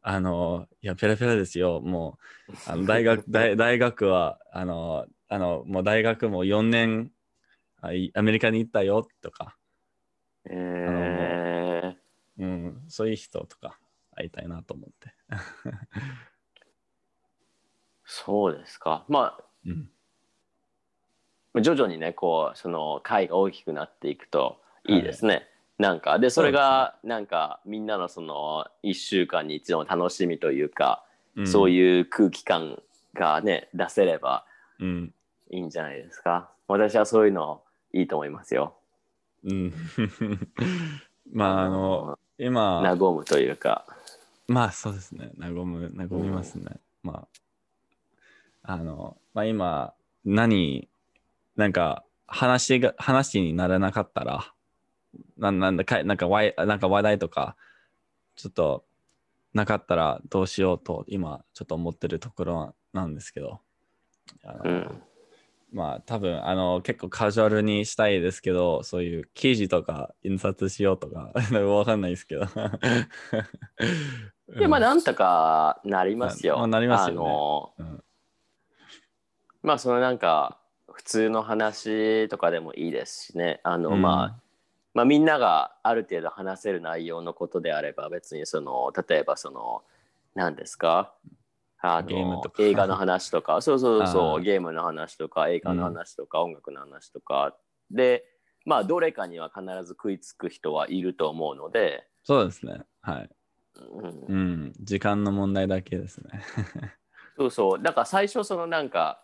[0.00, 1.82] あの、いや、ペラペラですよ。
[1.82, 7.12] もう、あの大学 大大学は、あの、あの、もう大学も4年
[7.82, 7.88] ア
[8.22, 9.58] メリカに行ったよとか、
[10.46, 13.78] えー、うん、そういう人とか
[14.14, 15.14] 会いたいなと思って。
[18.06, 19.04] そうですか。
[19.08, 19.90] まうん、
[21.52, 25.48] あ、徐々にね、こう、その会が大きくなっていくといいですね。
[25.78, 31.04] なんか、で、それが、なんか、みんなのその、1週間に一度の楽しみというか、
[31.44, 32.82] そうういう空気感
[33.14, 34.44] がね、出せれば
[34.80, 34.84] ん。
[34.84, 35.14] うん。
[35.50, 36.50] いいんじゃないですか。
[36.66, 37.62] 私はそういうの
[37.92, 38.74] いいと思いますよ。
[39.44, 39.72] うん。
[41.32, 43.86] まあ、あの、今、和むというか。
[44.46, 45.30] まあそうですね。
[45.38, 46.80] 和む、和みますね。
[47.02, 47.28] ま
[48.62, 50.88] あ、あの、まあ今、何、
[51.56, 54.52] なんか話が、話にならなかったら、
[55.36, 57.56] ななんだか、なんかわい、なんか話題とか、
[58.36, 58.84] ちょっと、
[59.54, 63.60] なかったらどうしようと今ちょっと思ってるところなんですけど、
[64.64, 65.02] うん。
[65.72, 72.44] まあ多分あの結構カジュアルにしたいですけど、そういう記事とか印刷しようとか わかんないですけど。
[74.48, 76.58] で、まあ、なんとかなりますよ。
[76.58, 78.04] まあなりますよねあのうん
[79.62, 83.60] まあ、そのなんか、普通の話とかでもいいですしね。
[83.64, 84.42] あの、うんまあ、
[84.94, 89.82] まあ、みんながある程度話せる内容のことであれば、別にその、例えばその、
[90.34, 91.14] 何ですか？
[91.80, 97.56] あのゲームとか映画の話とか、 そうそうそう、ゲームの話とか、映画の話とか、音楽の話とか、
[97.90, 98.24] で、
[98.64, 102.84] まあ、どれかには必ず食いつく人はいると思うので、そうですね。
[103.00, 103.30] はい。
[103.76, 104.72] うんうん。
[104.80, 106.42] 時間の問題だけですね。
[107.38, 107.82] そうそう。
[107.82, 109.22] だから最初そのなんか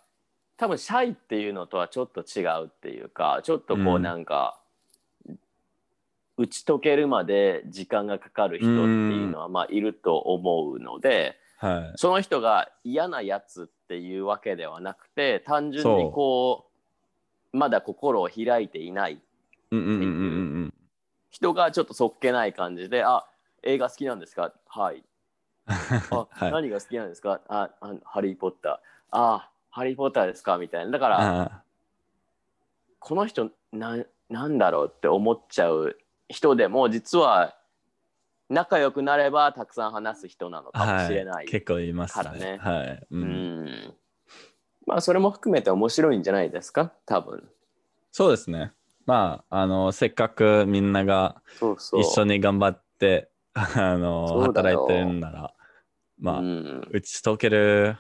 [0.57, 4.61] 多分シャイっていうのとはちょっと違うっていうかちょっとこううんなんか、
[6.37, 11.99] 打ち解けるまで時間がかかる人っていうのはまあいると思うので、はい。
[11.99, 16.67] その人が嫌なやつっていうわけではなくて単純にこ
[17.53, 19.21] うまだ心を開いていない
[19.71, 20.07] うんうんうんうんう
[20.67, 20.75] ん。
[21.31, 23.27] 人がちょっとそっけない感じで「あ
[23.63, 25.05] 映画好きなんですか?」はい
[26.11, 26.53] あ、はい。
[26.53, 27.41] 何が好きなんですか？
[27.49, 29.17] ああハリー・ポッター。
[29.17, 30.59] あハリー・ポッターですか？
[30.59, 30.91] みたいな。
[30.91, 31.63] だから、あ
[32.99, 35.97] この人な、なんだろうって思っちゃう
[36.35, 37.55] 人でも、実は
[38.51, 41.35] 仲良くなればたくさん話す人なのかもしれない。
[41.37, 42.59] はい、結構いますからねね。
[42.59, 43.07] はい。
[43.11, 43.17] う。
[43.17, 43.95] うんん。
[44.87, 46.93] まあ、それも含めて面白いんじゃないですか？
[47.07, 47.49] 多分。
[48.13, 48.73] そうですね。
[49.07, 51.41] まあ、あの、せっかくみんなが。
[51.61, 55.55] 一緒に頑張って、 あの、働いてるんなら、
[56.19, 57.97] まあ、うん、打ち解ける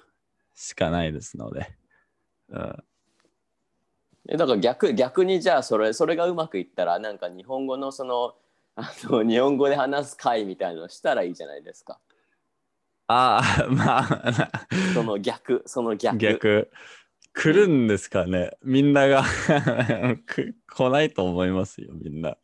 [0.54, 1.74] しかないですので。
[2.48, 2.84] うん、
[4.28, 8.34] えだから逆逆にじゃあそれそれがうまくいったらなんか日本語のその
[8.76, 12.00] あの日本語で話す会みたいなのしたらいいじゃないですか。
[13.06, 16.18] ああ、 まあ、その逆その逆。
[16.18, 16.70] 逆。
[17.36, 19.24] 来るんですかねみんなが
[20.24, 22.36] く来ないと思いますよ、みんな。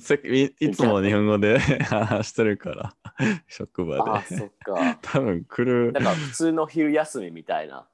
[0.00, 2.94] せいいつも日本語で話 してるから、
[3.48, 4.36] 職場あで。
[4.38, 4.98] そっか。
[5.02, 6.00] 多分来るだ。
[6.00, 7.86] から普通の昼休みみたいな。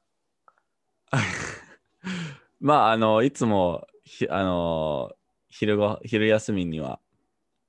[2.61, 5.12] まあ、あの、いつも、ひあの、
[5.49, 7.01] 昼ご、昼休みには、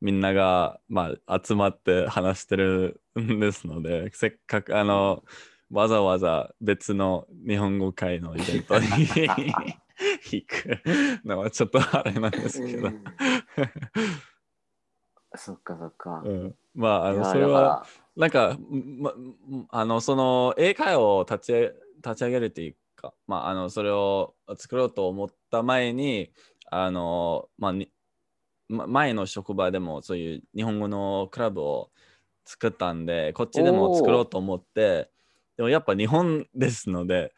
[0.01, 5.23] みんなが、まあ、集まって話してるんですので、せっかく、あの、
[5.71, 8.87] わざわざ別の日本語会のイベントに
[10.29, 10.81] 行く
[11.23, 12.91] のはちょっとあれなんですけど。
[15.35, 16.29] そっかそっかう。
[16.29, 17.85] ん、まあ、あの、それは、
[18.17, 18.57] なんか、
[18.99, 19.13] ま、
[19.69, 21.73] あの、その、英会話を立ち上
[22.03, 26.31] 立ち上げるっていうか、まあ、あの、それを作ろうと思った前に、
[26.69, 27.91] あの、まあ、に
[28.69, 31.91] 前の職場でもそういう日本語のクラブを
[32.45, 35.09] 作ったんで、こっちでも作ろうと思って、
[35.57, 37.33] でもやっぱ日本ですので、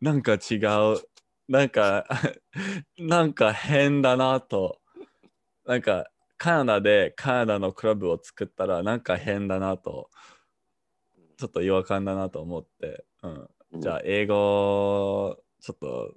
[0.00, 1.02] なんか違う、
[1.48, 2.06] なんか、
[2.98, 4.80] なんか変だなと、
[5.66, 10.08] なんか、カナダでカナダのクラブを作ったらなんか変だなと。
[11.40, 16.14] ちょっと違和感だなと思って、うん、じゃあ英語ちょっと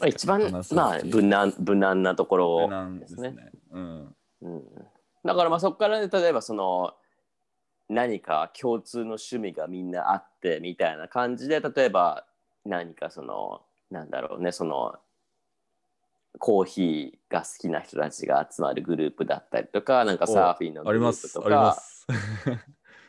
[0.00, 0.40] まあ、一番
[0.72, 3.30] まあ無難無難なところでですすね。
[3.32, 3.50] ね。
[3.72, 4.62] うん、うん、
[5.24, 6.94] だからまあそこから、ね、例えばその
[7.88, 12.26] 何か共通の趣味がみんなあってみたいな感じで例えば
[12.64, 14.94] 何かそのなんだろうねその
[16.38, 21.26] コーヒーが好きな人たちが集まるグループだったりとかなんかサーフィンのグルあります。
[21.26, 22.06] ープとありまかす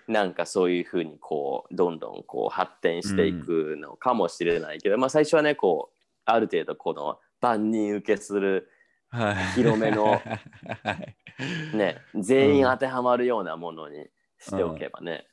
[0.10, 8.70] なんかそういうふうにこうどんどんこう発展していくのかもしれないけど、まあ最初はねこうある程度この万人受けする
[9.12, 9.36] はい。
[9.54, 11.16] 広めのはい
[11.76, 14.08] ね、全員当てはまるようなものに
[14.40, 15.26] しておけばね、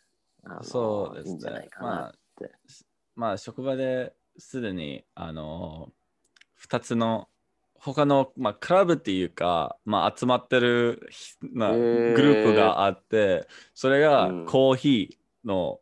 [0.45, 1.31] あのそうですね。
[1.31, 2.53] いいんじゃないかなって。
[3.15, 5.91] まあ職場ですでにあの
[6.69, 7.29] 2つの
[7.94, 14.46] 他の、まあ、クラブっていうか、まあ、集まってるひなへグーループがあってそれがうん。
[14.46, 15.79] コーヒーの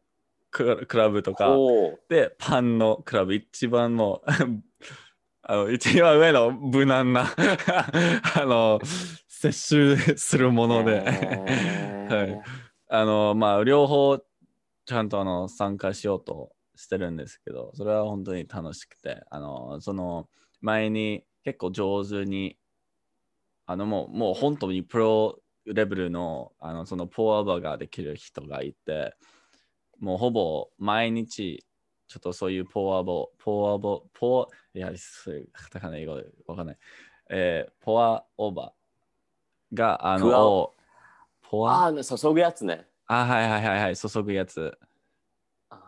[0.50, 4.30] クラブとか、おでパンのクラブ一番もう
[5.42, 7.26] あの一番上の無難な
[8.36, 8.80] あの
[9.26, 11.00] 摂取するもので、
[12.08, 12.40] はい。
[12.88, 14.18] あのまあ両方
[14.84, 20.28] ちゃんとあの参加しようとしてるんですけどそれは本当に楽しくてあのその
[20.60, 22.56] 前に結構上手に
[23.66, 29.14] あのもうもう本当にプロレベルのあのそのポーアバーができる人がいて
[30.00, 31.64] もうほぼ毎日
[32.06, 36.78] ちょっとそういうポーアボポーアボポーいやそういうカタカナ英語でわかんない。
[37.30, 40.72] えー、ポアオーバーがあの
[41.42, 41.86] ポア？
[41.86, 42.86] ああ、注ぐやつね。
[43.06, 44.76] あ、はいはいはいはい、注ぐやつ。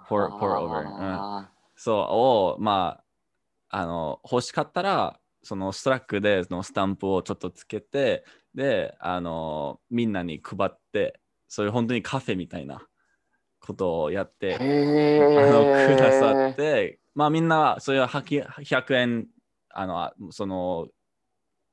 [0.09, 3.03] pour- pour over あそう、を、ま
[3.71, 8.25] あ、あの、欲しかったら、そのストラックでそのスタンプをちょっとつけて、
[8.55, 12.87] で、あの、みんなに配って、そういう本当にカフェみたいな
[13.61, 19.27] ことをやっーて、へあのーくださって、まあみんなそういうはき100円、
[19.71, 20.89] あの、あその、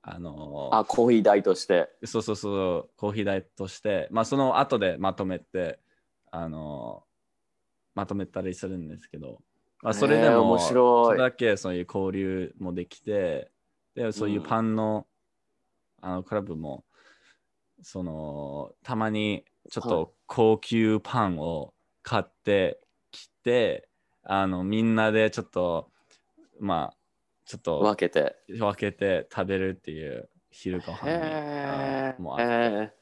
[0.04, 1.90] あの、あ、コーヒー代として。
[2.04, 5.80] そうそうそう、コーヒー代として、まあその後でまとめて、
[6.30, 7.04] あの、
[7.96, 9.42] まとめたりするんですけど、
[9.82, 13.53] まあそれでも、面白いそれだけそういう交流もできて、
[13.96, 15.08] で、そういうパンの、
[16.02, 16.84] あのクラブも、
[17.82, 22.80] その、たまにちょっはいと高級パンを買って
[23.12, 23.88] きて、
[24.24, 25.92] あの、みんなでちょっと、
[26.60, 26.98] まあ、
[27.46, 28.36] ちょっと分けて。
[28.48, 32.94] 分けて食べるっていう昼ご飯もうあってえ。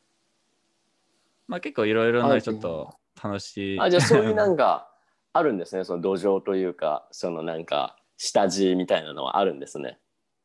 [1.48, 3.80] まあ結構いろいろあなちょっと楽しい。
[3.80, 4.92] あ、じゃあそういうなんか
[5.34, 5.84] あるんですね。
[5.84, 10.00] その土壌というか、そのなんか下地みたいなのはあるんですね。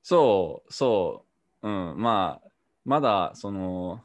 [0.09, 1.25] そう、そ
[1.63, 1.69] う。
[1.69, 2.01] うん。
[2.01, 2.49] まあ、
[2.85, 4.05] まだその、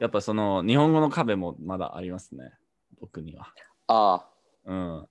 [0.00, 2.54] やっぱその日本語の壁もまだありますね。
[2.98, 3.52] 僕には。
[3.86, 4.28] ああ、
[4.64, 5.06] うん。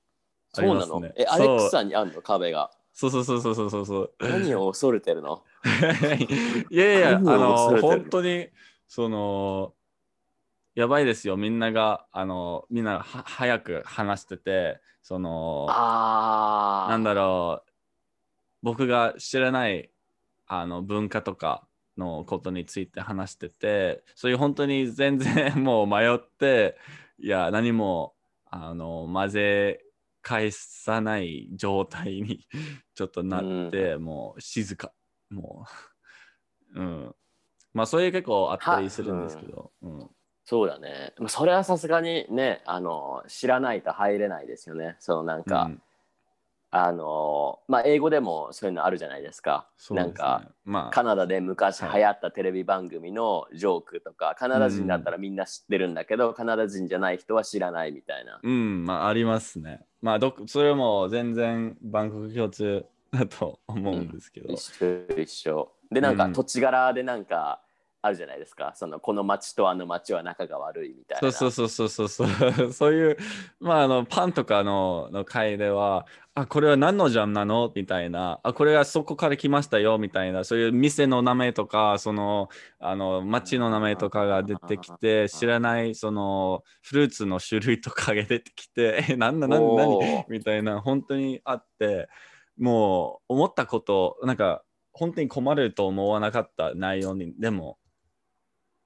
[0.52, 1.00] そうなありますね。
[1.02, 2.72] のえ、アレックサにあるの壁が？
[2.92, 4.14] そうそうそうそうそうそう。
[4.20, 5.44] 何を恐れてるの？
[6.72, 8.50] いやいや、あの、本当に、
[8.88, 9.76] その、
[10.74, 11.38] やばいですよ。
[11.38, 16.90] みんなが、あの、みんなは早く話してて、その、ああ。
[16.90, 17.71] なんだろう、
[18.62, 19.92] 僕が知らない
[20.48, 26.78] あの文化とかのことについて話してて、そういう本当に全然もう迷って、
[27.20, 28.14] いや、何も
[28.46, 29.86] あの混ぜ
[30.22, 32.48] 返さない状態に
[32.96, 34.94] ちょっとなって、もう静か、
[35.30, 35.66] も
[36.76, 37.16] う、 うん。
[37.74, 40.10] まあ、そういう結構あったりするんですけど、うん
[40.44, 41.14] そうだね。
[41.18, 44.98] まあそれはさすがにね、あの、知らないと入れないですよね。
[45.00, 45.82] そのなんか、うん
[46.74, 49.68] あの、まあ、英語でもそういうのあるじゃないですか。
[49.76, 58.40] すねなんか、まあ、カナダで昔はい流行ったテレビ番組のジョークとか、カナダ人だったらみんな知ってるんだけど、カナダ人じゃない人は知らないみたいな。
[58.42, 59.82] うん、まあありますね。
[60.02, 64.54] まあどこそれも全然バンコク共通だと思うんですけど。
[64.54, 65.72] 一緒一緒。
[65.92, 67.62] で、なんかうん土地柄でなんか
[68.04, 68.74] あるじゃないですか。
[68.76, 71.32] そのこの町とあの町は仲が悪いみたいな。
[71.32, 72.74] そうそうそうそうそうそう。
[72.74, 73.18] そういう、
[73.60, 77.72] まああのパンとかのの会では、あ、これは何のジャムなの？
[77.76, 82.48] みたいな、あ、これはそこから来ましたよみたいな、そういう店の名前とか、その、
[82.80, 92.08] あの、町の名前とかが出てきて、知らない、その、フルーツの種類とかが出てきて、 え、なんだ何ーみたいな、本当にあって、
[92.58, 97.78] もう思ったこと、なんか、本当に困ると思わなかった内容に、でも、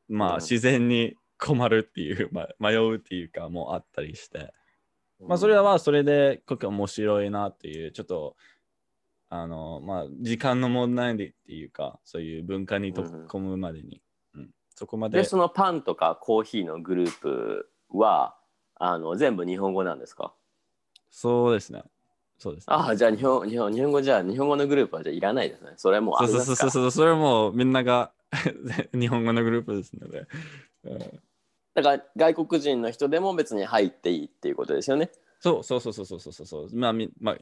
[0.08, 0.42] まあ、うん。
[0.42, 4.54] 自然に困るっていう、 まあ、迷うっていうか、もうあったりして、
[5.20, 8.36] まあ、それはまあ、それで、結構面白いなっていう、ちょっと、
[9.30, 14.02] あの、まあ、時間の問題でっていうか、そういう文化に溶け込むまでに、
[14.34, 14.52] うん。
[14.76, 15.20] そこまで。
[15.20, 18.38] で、そのパンとかコーヒーのグループは
[18.76, 20.34] あの全部日本語なんですか？
[21.10, 21.84] そうですね。
[22.38, 22.76] そうです、ね。
[22.76, 25.72] ああ、じゃあ日本日本日本語じゃあ日本語のグループはじゃあいらないですね。
[25.78, 28.12] それはもそうそうそうそう、それはもうみんなが
[28.94, 30.28] 日本語のグループですので。
[30.84, 31.20] うん
[31.76, 35.12] だから外国人の人でも別に入っていいっていうことですよね。
[35.42, 36.70] そうそうそうそうそうそうそう。
[36.74, 37.38] まあ、みまあ、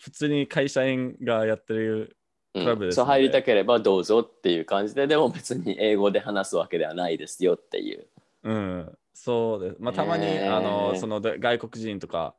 [0.00, 2.16] 普通に会社員がやってる、
[2.54, 8.08] うんクラブですそうので入りたければどうぞっていう感じで、でも別に英語で話すわけではないですよっていう。
[8.42, 9.76] うん、そうです。
[9.78, 12.34] まあ、たまに、へーあの、そので外国人とか、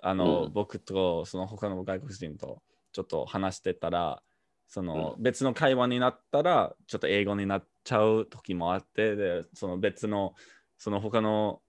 [0.00, 4.22] あの、うん僕とその他の外国人とちょっと話してたら、
[4.70, 10.34] そのう別の会話になったら、ちょっと英語になっちゃう時もあって、で、その別の、
[10.78, 11.60] その他の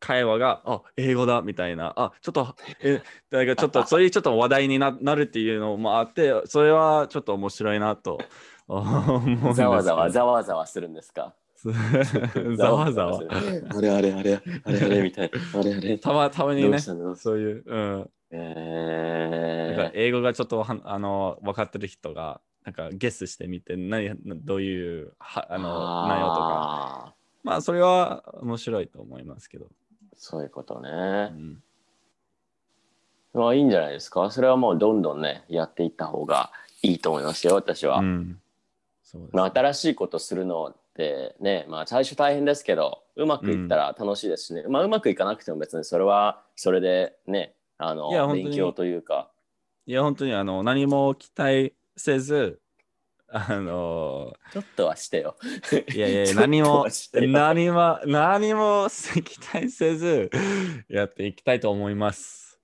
[0.00, 3.00] 会話が、あ、英語だみたいな、あ、ちょっと、え、
[3.30, 8.18] だからちょっと、 そういうちょっと話題にななるっていうのもあって、それはちょっと面白いなと
[8.66, 9.54] 思うんです。
[9.54, 11.34] ざわざわざわざわするんですか？
[12.56, 13.20] ざわざわ。
[13.20, 15.60] あれあれあれあれあれみたいな。
[15.60, 15.98] あれあれ。
[15.98, 16.92] たまたまにねそ
[17.34, 18.10] ういう、うん。
[18.30, 27.06] えー、英語がちょっとはあの分かってる人が、なんかゲスしてみて、何どういうはあの内容とか。
[27.08, 27.14] あ
[27.44, 29.64] まあ、それは面白いと思いますけど。
[29.66, 29.68] ー
[30.14, 30.90] そういうことうね。
[30.90, 31.62] ん、
[33.32, 34.30] まあいいんじゃないですか？
[34.30, 36.50] それはもうどんどんね、やっていった方が
[36.82, 37.98] いいと思いますよ、私は。
[37.98, 38.40] うん
[39.02, 49.30] そうですまあ、新しいことするのってね、まあ、最初大変ですけどうまくいったら楽しいですしね、まあ、うまくいかなくても別にそれはそれでねあの勉強というか
[49.86, 52.60] いや、本当にあの何も期待せず、
[53.28, 55.36] あのちょっとはしてよ。
[55.42, 60.30] ーいやいや何も何も何も期待せず
[60.88, 62.60] やっていきたいと思います。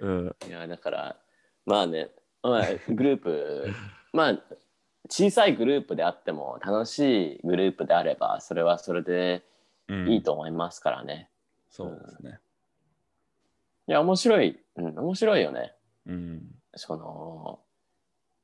[0.00, 1.16] うん、いや、だから、
[1.64, 2.10] まあね、
[2.42, 3.68] まあ、 グループ、
[4.12, 4.38] まあ、
[5.08, 9.44] 小さいグループであっても、楽しいグループであれば、それはそれで
[9.88, 11.28] うん、いいと思いますからね。
[11.70, 12.40] そうですね。
[13.92, 15.74] いや、面白い、うん、面白いよね。
[16.06, 16.42] うん、
[16.76, 17.60] その、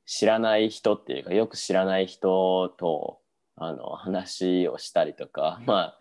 [0.05, 3.19] 知らない人っていうか、よく知らない人と、
[3.55, 5.99] あの、話をしたりとか、まあ、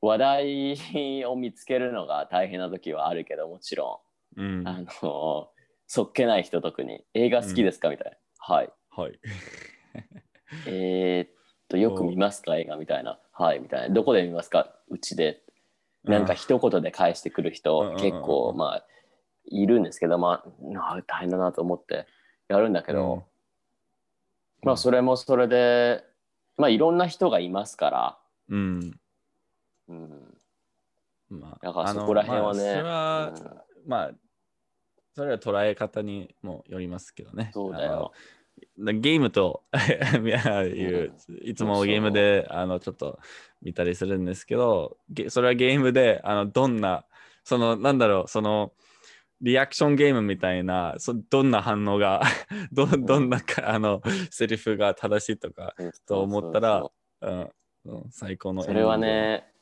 [0.00, 4.00] 話題を見つけるのが大変な時はあるけど、もちろ
[4.34, 5.50] うんん、あの、
[5.86, 7.90] そっけない人特に、映画好きですか？
[7.90, 8.16] みたいな。
[8.38, 8.70] はい。
[8.88, 9.20] はい。
[10.66, 11.30] えーっ
[11.68, 12.56] と、よく見ますか？
[12.56, 13.20] 映画みたいな。
[13.32, 13.94] はい、みたいな。
[13.94, 14.74] どこで見ますか？
[14.88, 15.42] うちで。
[16.04, 18.84] なんか一言で返してくるうん人結構まあ
[19.46, 22.06] いるんですけどまあ大変だなと思って
[22.48, 23.24] やるんだけど、
[24.62, 26.04] まあそれもそれで
[26.56, 28.18] まあいろんな人がいますから、
[28.48, 28.98] うん。
[29.88, 30.38] うん、
[31.30, 34.10] まあ、だからそこら辺はね、まあそれは、うんまあ、
[35.14, 37.50] それは捉え方にもよりますけどね。
[37.54, 38.12] そうだよ。
[38.78, 39.64] ゲームと
[40.24, 41.12] いや いう
[41.42, 43.18] いつもゲームであのちょっと
[43.60, 47.04] 見たりするんですけど、ゲそれはゲームであのどんな、
[47.44, 48.72] そのなんだろう、その
[49.40, 52.22] リアクションゲームみたいな、そどんな反応が、
[52.72, 54.00] どどんなかあの
[54.30, 55.92] セリフが正しいとか、うん。
[56.06, 56.90] と思ったら
[58.10, 59.52] 最高のそれはね、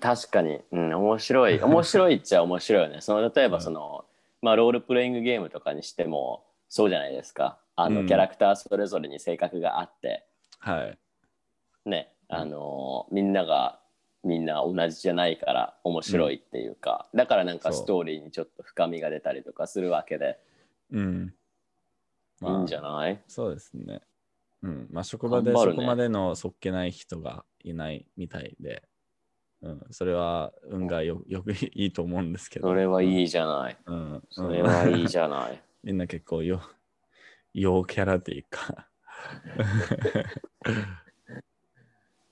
[0.00, 1.60] 確かに、うん、面白い。
[1.60, 3.00] 面白いっちゃ面白いよね。
[3.00, 4.04] その例えばその、
[4.42, 10.24] まあロールプレイングゲームとかにしてもそうじゃないですかあの、うんキャラクターそれぞれに性格があって
[10.58, 10.98] はい。
[11.88, 13.80] ね、あのーみんなが
[14.24, 20.38] みんな同じじゃないから面白いっていうか、だからなんかストーリーにちょっと深みが出たりとかするわけで、
[20.90, 21.34] うん。
[22.42, 23.20] いいんじゃない？
[23.28, 24.00] そうですね。
[24.62, 24.88] うん。
[24.90, 28.82] まあ、職場でそこまでのそっけない人がいないみたいで、
[29.62, 32.66] うん、それは運がよよくいいと思うんですけど。
[32.68, 33.22] それはいい。
[33.22, 33.76] いじゃない。
[33.86, 34.22] うん。
[34.30, 35.62] それはいいゃじゃない。
[35.84, 36.60] みんな結構よ、
[37.60, 38.86] 陽キャラっていうか。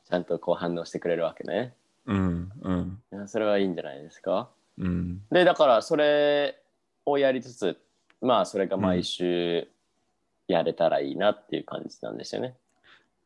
[0.09, 1.75] ちゃんとこう反応してくれるわけね。
[2.07, 2.53] うん。
[2.63, 2.73] う
[3.23, 3.29] ん。
[3.29, 4.49] それはいいんじゃないですか？
[4.79, 5.23] うん。
[5.31, 6.63] で、だからそれ
[7.05, 7.79] をやりつつ、
[8.21, 9.69] まあそれが毎週
[10.49, 12.55] やれたらいいなっていう感じなんですよね。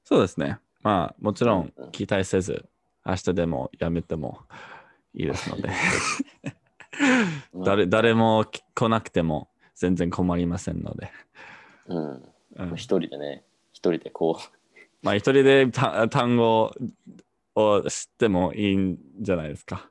[0.04, 0.58] そうですね。
[0.82, 2.64] まあ、もちろんうんうん期待せず、
[3.04, 4.40] 明日でもやめても
[5.12, 5.68] いいですので。
[7.52, 11.10] ま あ誰誰もき来なくても全然困りませんので。
[11.86, 12.24] うん。
[12.56, 14.56] うん一人でね、一人でこう、
[15.02, 16.72] まあ、一人でた単語
[17.54, 19.90] を知ってもいいんじゃないですか。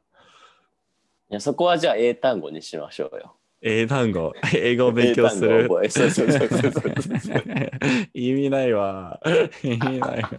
[1.32, 3.36] いやそこはじゃあ英単語にしましょうよ。
[3.62, 5.76] 英単語、英語を勉強する英単語。
[5.76, 7.44] 覚えそうそうそうそうそう
[8.14, 9.20] 意味ないわ。
[9.64, 10.30] 意味ないわ。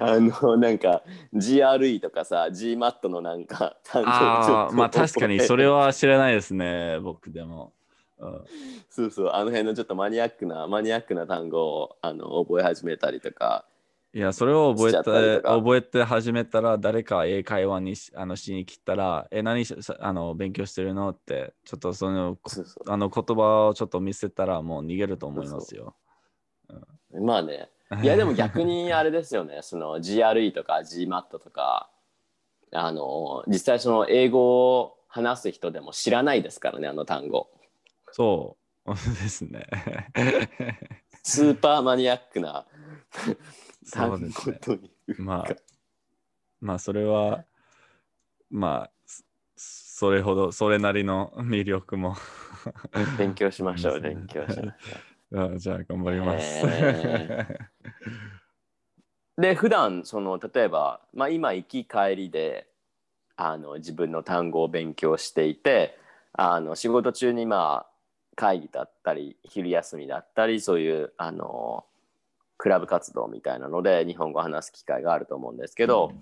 [0.00, 1.02] あのなんか
[1.34, 7.72] GRE とかさ GMAT のなんか単語をちょああ、まあ確かにそれは知らないですね、僕でも。
[8.20, 8.44] うん。
[8.88, 13.64] そうそうあの辺のちょっとマニアックなマニアックな単語をあの覚え始めたりとか
[14.12, 22.36] いや、それを覚えて覚えて始めたら、誰か英会話にしあのしに来たら、え、何しあの勉強してるのって、ちょっとその
[22.88, 25.94] あの言葉をちょっと見せたら、もう逃げると思いますよ。
[27.12, 27.68] うまあね。
[28.02, 29.60] いやでも逆にあれですよね。
[29.62, 31.88] その GRE とか GMAT とか
[32.72, 37.48] あの実際その英語を話す人でも知らないですからねあの単語
[38.12, 38.56] そ
[38.86, 39.66] うですね。
[41.22, 42.66] スーパーマニアックな
[43.84, 44.60] そ単語うですね。
[45.18, 45.56] まあ、
[46.60, 47.44] まあ、それは、
[48.50, 49.24] まあ、そ
[49.56, 52.16] それほど、それなりの魅力も。
[53.18, 56.66] 勉強しましょう 勉強しましょう あじゃあ、頑張ります。
[56.66, 57.46] へ
[59.36, 62.66] で普段その例えば、まあ、今行き帰りで
[63.36, 65.98] あの自分の単語を勉強していて
[66.32, 67.89] あの仕事中にまあ
[68.40, 71.84] 会議だったり昼休みだったりそういうあの
[72.56, 76.12] クラブ活動みたいなので日本語を話す機会があると思うんですけど、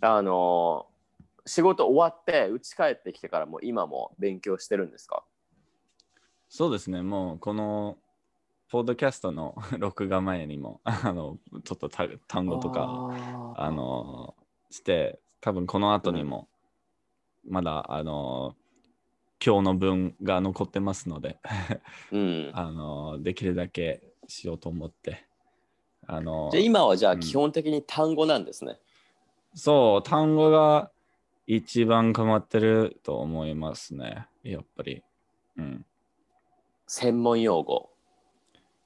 [0.00, 0.86] あの
[1.46, 5.24] 仕事終わって家帰ってきてからも今も勉強してるんですか？
[6.48, 7.96] そうですね、もうこの
[8.70, 13.10] ポッドキャストの 録画前にもあのちょっとた単語とか
[13.56, 14.36] あの
[14.70, 16.48] して多分この後にも
[17.46, 18.54] まだ、あの
[19.44, 21.38] 今日の分が残ってますので
[22.12, 25.26] うん、 あのできるだけしようと思って
[26.06, 28.78] あのじゃあ今はじゃあうん基本的に単語なんですね。
[29.54, 30.90] そう単語が
[31.46, 35.02] 一番変わってると思いますねやっぱり、
[35.56, 35.86] うん、
[36.86, 37.90] 専門用語。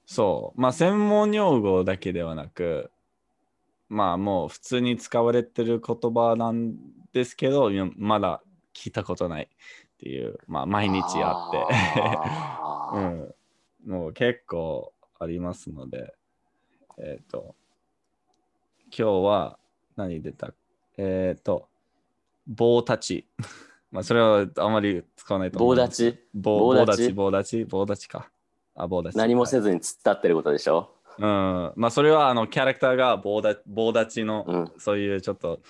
[0.06, 0.60] そう。
[0.60, 2.90] まあ、専門用語だけではなく、
[3.88, 6.76] まあ、もう普通に使われてる言葉なん
[7.12, 8.42] ですけど、まだ
[8.74, 9.50] 聞いたことない
[9.98, 11.66] っていう、まあ、毎日あって。
[13.84, 16.14] うん、もう結構ありますので、
[16.98, 17.56] えっ、と、
[18.84, 19.58] 今日は
[19.96, 20.54] 何出た？
[20.96, 21.68] えっ、と、
[22.46, 23.28] 棒立ち。
[23.90, 25.76] まあ、それはあまり使わないと思う。
[25.76, 26.18] 棒立ち？
[26.32, 27.12] 棒棒立ち？
[27.12, 28.30] 棒立ち、棒立ち、棒立ちか。
[28.76, 29.18] あ、棒立ち。
[29.18, 29.64] 何もせず。
[29.64, 31.72] ずに突っ立ってることでしょ、うん。
[31.74, 35.60] まあ、それはあのキャラクターが棒立棒立ちの、うん、そういうちょっと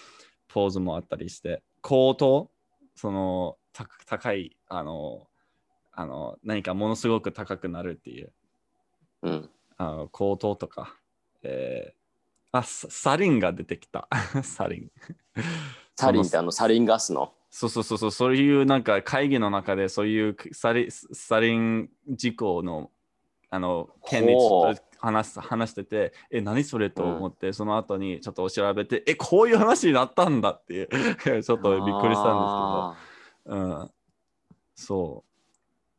[0.48, 2.50] ポーズもあったりして、高騰、
[2.94, 3.57] そのた
[4.06, 5.26] 高い、あの、
[5.92, 8.32] あの何かものすごく高くなるっていう、
[9.22, 9.50] うん。
[9.76, 10.94] あの高騰とか、
[11.42, 11.98] えー
[12.52, 14.08] あ、ササリンが出てきた。
[14.42, 14.90] サリン。
[15.94, 17.32] サリンってあのサリンガスの？
[17.50, 22.90] そうそうそうそう、そういうなんか会議の中でそういうサリサリン事項の
[23.50, 30.88] あの件にちょっと話す話してて、え、何それと思って、その後にちょっと調べて、え、こういう話になったんだっていう、
[31.42, 32.94] ちょっとびっくりしたんですけど、
[33.48, 33.90] うん、
[34.74, 35.24] そ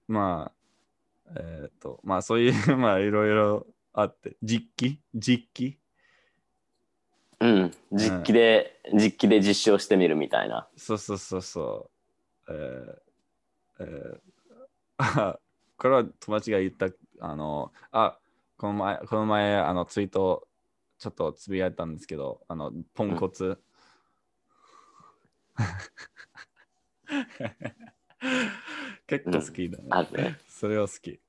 [0.08, 0.12] う。
[0.12, 0.52] ま
[1.26, 5.02] あ、えっ、と、まあそういう、 まあいろいろあって、実機？
[5.16, 5.80] 実機？
[7.40, 7.74] うん。
[7.92, 10.68] 実機で、実機で実証してみるみたいな。
[10.78, 11.90] そうそうそうそ
[12.48, 12.54] う。
[12.54, 13.10] えー
[13.80, 14.20] えー
[14.98, 15.40] あ
[15.78, 16.90] これは友達が言った、
[17.22, 18.20] あの、あ、
[18.58, 20.46] この前、この前、あの、ツイート、
[20.98, 23.58] ちょっとつぶやいたんですけど、あの、ポンコツ。
[29.08, 29.88] 結構好きだね。
[29.90, 30.40] あるね。
[30.48, 31.20] それは好き。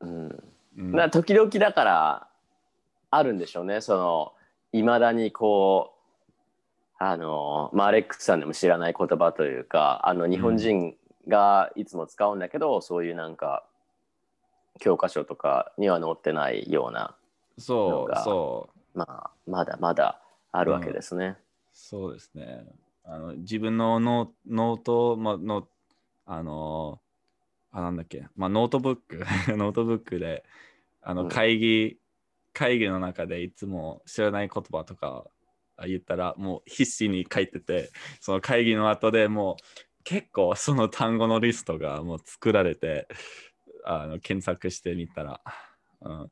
[0.00, 0.28] うん。
[0.78, 2.28] うんな時々だから、
[3.10, 3.80] あるんでしょうね。
[3.80, 4.32] その、
[4.72, 5.98] いまだにこう、
[6.98, 10.96] あの、まあ、アレックスさんでも知らない言葉というか、あの、日本人
[11.26, 13.64] がいつも使うんだけど、そういうなんか、
[14.80, 17.16] 教科書とかには載ってないような、
[17.58, 18.98] そう、そう。
[18.98, 20.20] まあ、まだまだ
[20.52, 21.36] あるわけですね。
[21.72, 22.64] そうですね。
[23.10, 25.66] あの自分のノノート、まあ、の、
[26.26, 27.00] あの、
[27.70, 29.24] あ、なんだっけ、まあ、ノートブック、
[29.56, 30.44] ノートブックで、
[31.00, 31.98] あのうん会議、
[32.52, 35.26] 会議の中でいつも知らない言葉とか
[35.86, 37.90] 言ったら、もう必死に書いてて、
[38.20, 43.08] その会議の後でもう結構その単語のリストがもう作られて、
[43.84, 45.40] あの検索してみたら、
[46.02, 46.30] うん、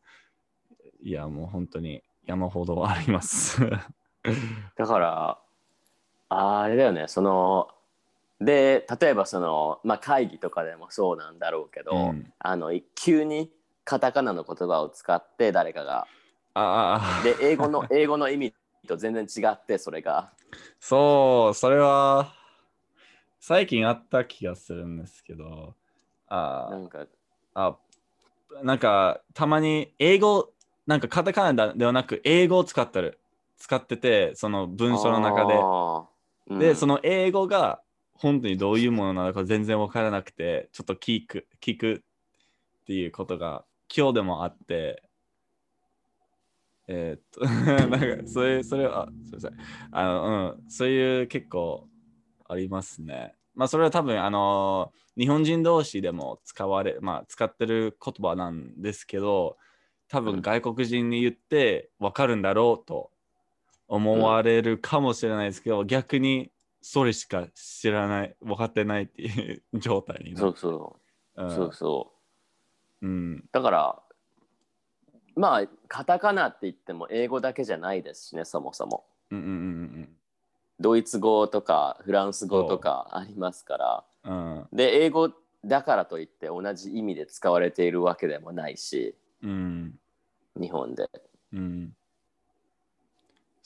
[1.01, 3.61] いや、もう本当に山ほどあります。
[4.77, 5.46] だから
[6.29, 7.07] あれだよね。
[7.09, 7.69] その
[8.41, 12.33] で例えばその、まあ、会議とかでもそうなんだろうけど、うん。
[12.39, 13.51] あの急に
[13.85, 16.07] カタカナの言葉を使って誰かが。
[16.55, 18.55] ああ、で英語の 英語の意味
[18.87, 20.33] と全然違ってそれが。
[20.81, 22.33] そう、それは
[23.39, 25.75] 最近あった気がするんですけど、
[26.29, 27.07] あなんか。
[27.55, 27.77] あ
[28.63, 30.51] なんかたまに英語、
[30.87, 33.21] なんかカタカナではなく英語を使ってる。
[33.59, 35.55] 使ってて、その文章の中で。
[36.49, 37.81] でで、その英語が
[38.15, 42.03] 本当にどういうものなのか全然わからなくて、ちょっと聞く、聞く
[42.83, 45.03] っていうことが今日でもあって、
[46.89, 47.45] えーっと、
[47.89, 49.53] なんか、そういう、それは、あすいません。
[49.91, 51.89] あの、うん、そういう結構
[52.49, 53.35] ありますね。
[53.55, 59.57] まあ、それは多分、あの、日本人同士でも使われ、まあ、使ってる言葉なんですけど、
[60.09, 63.11] 多分外国人に言って分かるんだろうと
[63.89, 70.47] 思われるかもしれないですけど、逆にそれしか知らない、分かってないっていう状態になる。
[70.47, 70.97] そうそ
[71.37, 71.43] う。
[71.43, 71.51] う、ん。
[71.51, 72.13] そうそ
[73.03, 73.07] う。
[73.07, 73.45] うん。
[73.53, 74.03] だから
[75.37, 79.05] まあカタカナって言っても英語だけじゃないですしねそもそも。
[79.31, 80.09] うんうん
[80.79, 84.05] ドイツ語とかフランス語とかありますから。
[84.25, 84.67] うんうん。
[84.73, 85.31] で英語
[85.65, 89.15] だからといって同じ意味で使われているわけでもないし。
[89.43, 89.95] うん。
[90.61, 91.09] 日本で。
[91.53, 91.93] うん。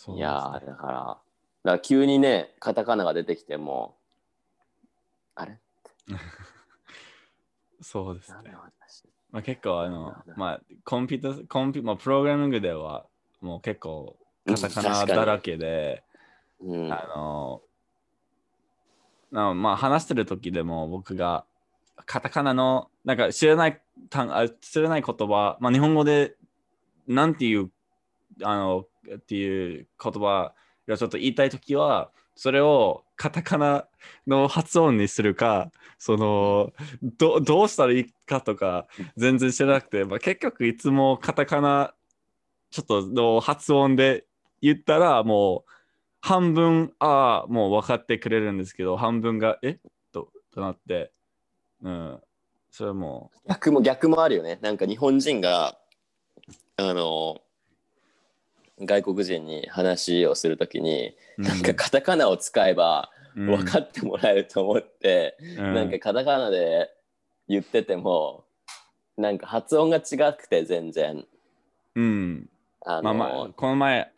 [0.08, 1.18] いやーだからだか
[1.62, 3.94] ら急にねカタカナが出てきても
[5.34, 5.58] あれ？
[7.82, 8.52] そうですね。
[9.30, 13.06] まあ、結構あのまあ、コンピューター、コンピュまあ、プログラミングでは
[13.40, 16.02] もう結構カタカナだらけで、
[16.60, 16.92] うん。
[16.92, 17.62] あの、
[19.30, 21.44] なまあ話してる時でも僕が
[22.06, 26.34] カタカナのなんか知らない単あ知らない言葉、まあ、日本語で
[27.06, 27.70] なんていう
[28.42, 28.86] あの
[29.16, 30.54] っていう言葉
[30.86, 33.86] がちょっと言いたい時はそれをカタカナ
[34.26, 36.72] の発音にするかその
[37.18, 38.86] どどうしたらいいかとか
[39.16, 41.94] 全然知らなくて、まあ、結局いつもカタカナ
[42.70, 44.24] ちょっとの発音で
[44.62, 45.70] 言ったらもう
[46.20, 49.70] 半分ああもう分かってくれるんですけど半分がえ？
[49.70, 49.78] っ
[50.12, 51.12] ととなって
[51.82, 52.20] うん。
[52.72, 54.60] それも逆も逆もあるよね。
[54.62, 55.76] なんか日本人が
[56.76, 57.40] あの
[58.80, 65.74] 外国人に話をするときに、なんかカタカナを使えば分かってもらえると思って、うん。
[65.74, 66.90] なんかカタカナで
[67.48, 68.44] 言ってても
[69.20, 71.24] なんか発音が違くて全然。
[71.94, 72.48] うん。
[72.84, 74.10] あの、まあまあ、この前、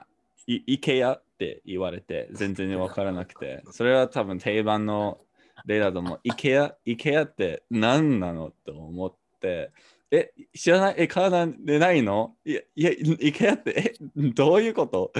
[0.47, 5.19] いイケアって言われて、全然わからなくて、それは多分定番の
[5.67, 6.21] 例だと思う。
[6.23, 9.73] イケア、イケアって何なのと思って、
[10.13, 10.95] え、知らない？
[10.99, 12.37] え、カナダでないの？
[12.45, 14.05] いや、いや、イケアって、え、
[14.35, 15.11] どういうこと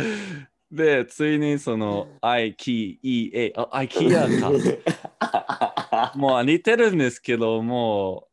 [0.70, 6.12] で、ついにその、I, K, E, A、あ、アイケアか。
[6.14, 8.28] もう似てるんですけど、も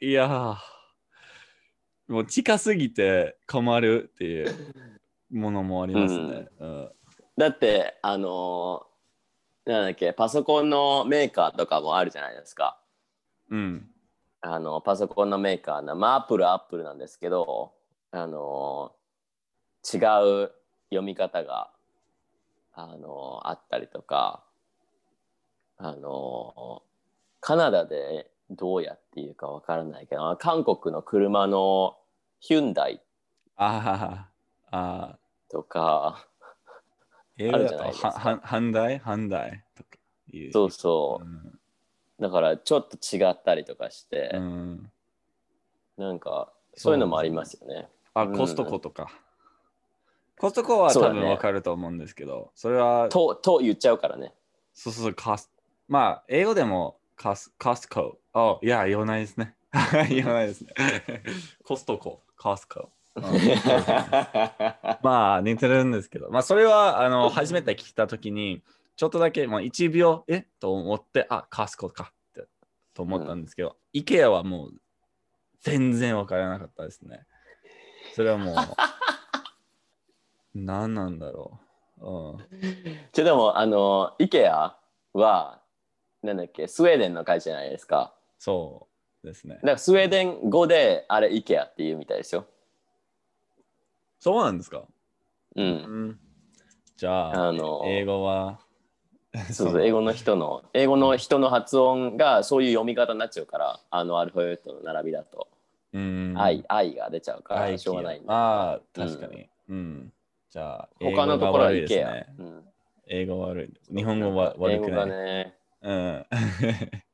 [0.00, 0.58] う、いや、
[2.08, 4.74] もう近すぎて困るっていう
[5.30, 6.48] ものもありますね。
[6.58, 6.90] うん
[7.34, 8.86] だってあの
[9.64, 12.78] なんだっけパソコンのメーカーとかもあるじゃないですか
[13.48, 13.88] うん。
[14.44, 17.72] あのパソコンのメーカーなまあアップルアップルなんですけど
[18.10, 18.92] あの
[19.84, 20.52] 違う
[20.90, 21.70] 読み方が
[22.74, 24.44] あのあったりとか
[25.78, 26.82] あの
[27.40, 31.96] カナダでどうやっていうかわからないけど韓国の車の
[32.40, 33.00] ヒュンダイ
[33.56, 34.28] あ
[34.72, 35.18] あ、
[35.48, 36.26] とか
[37.38, 38.08] 英語だとあるじゃないですか。
[38.08, 39.90] はは反対反対とか。
[40.52, 41.24] そうそう。
[41.24, 41.61] うん
[42.22, 44.90] だからちょっと違ったりとかして、うん。
[45.98, 47.88] なんかそういうのもありますよね。
[48.14, 49.10] あ、うんコストコとか。
[50.38, 54.32] コストコは多分わかると思うんですけど、それは、とと言っちゃうからね。
[54.72, 55.50] そうそう、カス。
[55.88, 58.18] まあ、英語でもカスカスコ。
[58.32, 59.56] あ、いや、言わないですね。
[60.08, 60.72] 言わないですね。
[61.64, 62.90] コストコ、カスコ。
[63.16, 63.22] うん
[65.02, 68.62] まあ似てるんですけど、まあそれはあの初めて聞いたときに、
[69.02, 72.46] ちょっとだけもう1秒、えと思って、あ、カスコかって
[72.94, 74.74] と思ったんですけど、イケアはもう
[75.60, 77.26] 全然わからなかったですね。
[78.14, 78.54] それはもう、
[80.54, 81.58] 何なんだろ
[81.98, 82.06] う。
[82.06, 82.38] うん、
[83.10, 84.72] ちょでもあの IKEA
[85.14, 85.62] は
[86.22, 88.14] なんだっけスウェーデンの会社じゃないですか。
[88.38, 88.86] そ
[89.24, 89.60] うですねだ。
[89.62, 92.46] からスウェーデン語であれ IKEA って言うみたいですよ。
[94.20, 94.86] そうなんですか、
[95.56, 95.60] う。
[95.60, 96.20] うんん、
[96.96, 98.61] じゃあ、あの英語は、
[99.52, 105.48] そうそう英語の人の英語の人の発音がそういう読み方になっちゃうからあのアルファベットの並びだと
[105.92, 109.46] うん、愛愛が出ちゃうから愛しょうがないああ、確かに。
[109.68, 110.12] うん。
[110.50, 112.26] じゃあ、他のところは英語が悪いです IKEA ね。。
[112.38, 112.64] うん
[113.08, 113.94] 英語悪い。
[113.94, 114.90] 日本語は悪くない。
[114.92, 116.26] がねうん。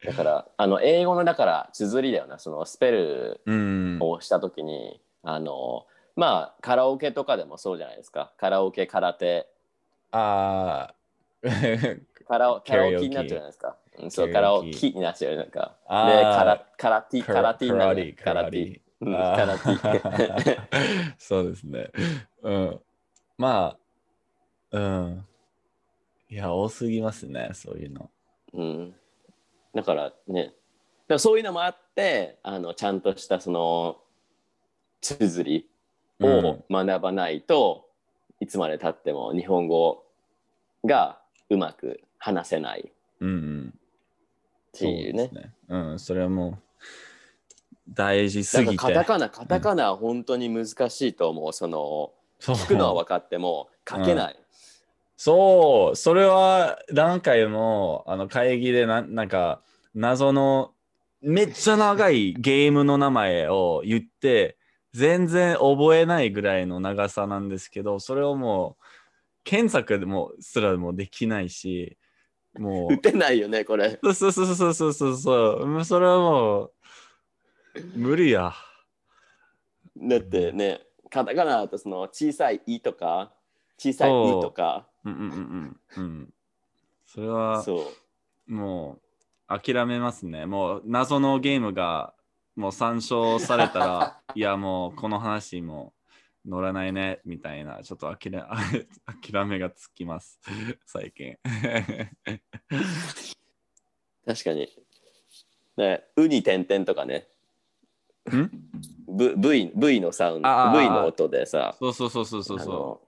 [0.04, 3.98] だからあの英語のだから綴りだよなそのスペルうん。
[4.00, 9.48] をした時にあのまあカラオケとかでもそうじゃないですかカラオケ空手
[10.12, 10.94] ああ。
[12.28, 15.76] カラオカラオケになっちゃうじゃないですか、うん、そうカラオケになっちゃうなんか。
[15.82, 21.91] でカラカラティカラティになるねカラティうカラティそうですね。
[22.43, 22.80] うん。
[23.36, 23.76] ま
[24.72, 25.24] あ、うん。
[26.28, 28.11] いや、多すぎますね、そういうの。
[28.53, 28.95] うん、
[29.74, 30.53] だからね。
[31.07, 33.97] だそういうのもあってあのちゃんとしたその
[35.01, 35.66] 綴り
[36.20, 37.89] を学ばないと、
[38.41, 40.05] いつまでたっても日本語
[40.84, 41.18] が
[41.51, 43.74] うまく話せないっうんうん。
[44.72, 45.30] ていうね。
[45.68, 46.59] うん、それはもう、
[47.88, 48.76] 大事すぎて。
[48.76, 51.53] カタカナカタカナは本当に難しいと思う。
[51.53, 54.36] その聞くのは分かっても書けない。
[55.16, 59.62] そう、それは何回もあの会議でななんか
[59.94, 60.72] 謎の
[61.20, 64.57] めっちゃ長いゲームの名前を言って
[64.92, 68.78] 全然覚えないぐらいの長さなんですけど、それをもう
[69.49, 71.96] 検索でもすらもできないし、
[72.59, 73.99] も打てないよねこれ。
[74.03, 76.72] う、そうそうそうそうそうそうそう、もうそれはもう
[77.96, 78.53] 無理や。
[79.96, 83.32] だってねカタカナだとその小さい「い」とか
[83.78, 86.05] 小さい「そうう」とかうんうんうんうん。
[86.05, 86.34] うん、
[87.07, 87.90] それはそ
[88.46, 88.53] う。
[88.53, 89.01] も
[89.49, 90.44] う諦めますね。
[90.44, 92.12] もう謎のゲームが
[92.55, 95.94] もう参照されたら、 いやもうこの話も
[96.49, 98.42] 乗らないねみたいな、ちょっと諦め
[99.30, 100.40] 諦めがつきます、
[100.86, 101.36] 最近。
[104.26, 104.68] 確かに。
[105.76, 107.28] ね、うに点々とかね。
[108.30, 108.51] ん
[109.07, 113.03] ？v, v, v のサウンド、V の音でさ、そうそうそうそうそうあそ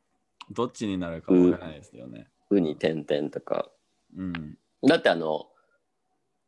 [0.51, 0.55] う。
[0.55, 2.29] どっちになるかわからないですよね。
[2.51, 3.71] のうに点々とか。
[4.17, 4.59] うん。
[4.87, 5.49] だってあの、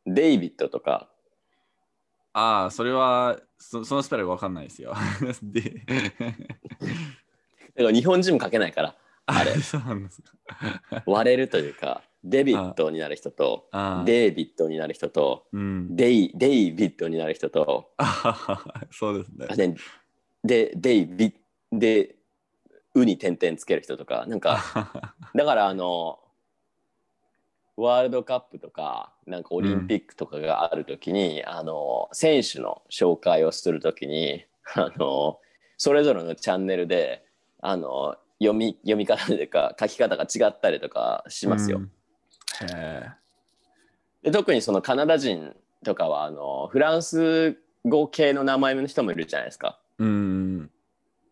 [0.05, 1.09] デイビッドとか、
[2.33, 4.93] ああ、それはそそのスペルわかんないですよ。
[5.43, 5.85] で
[6.79, 8.95] だから日本人も書けないから、
[9.25, 11.03] あれそうなんですか。
[11.05, 13.69] 割れるというか、デビッドになる人と、
[14.05, 17.91] デイビッドになる人と、うん、デイデイビッドになる人と、
[18.91, 19.55] そうですねあ。
[19.55, 19.75] で
[20.43, 21.33] でデイビ
[21.71, 22.15] で
[22.95, 26.19] 「う」に点々つける人とかなんか だからあの
[27.77, 34.45] ワールドカップとかなんかオリンピックとかがある時に、あの選手の紹介をする時に
[34.75, 35.39] あの
[35.77, 37.25] それぞれのチャンネルで
[37.61, 41.77] あの読み読み方というか書き方が違ったりとかしますよ。
[41.77, 41.91] うん
[42.61, 43.09] へ
[44.21, 49.79] で特にそのカナダ人とかはあのフランス語系の名前の人もいるじゃないですか。
[49.99, 50.71] えうん。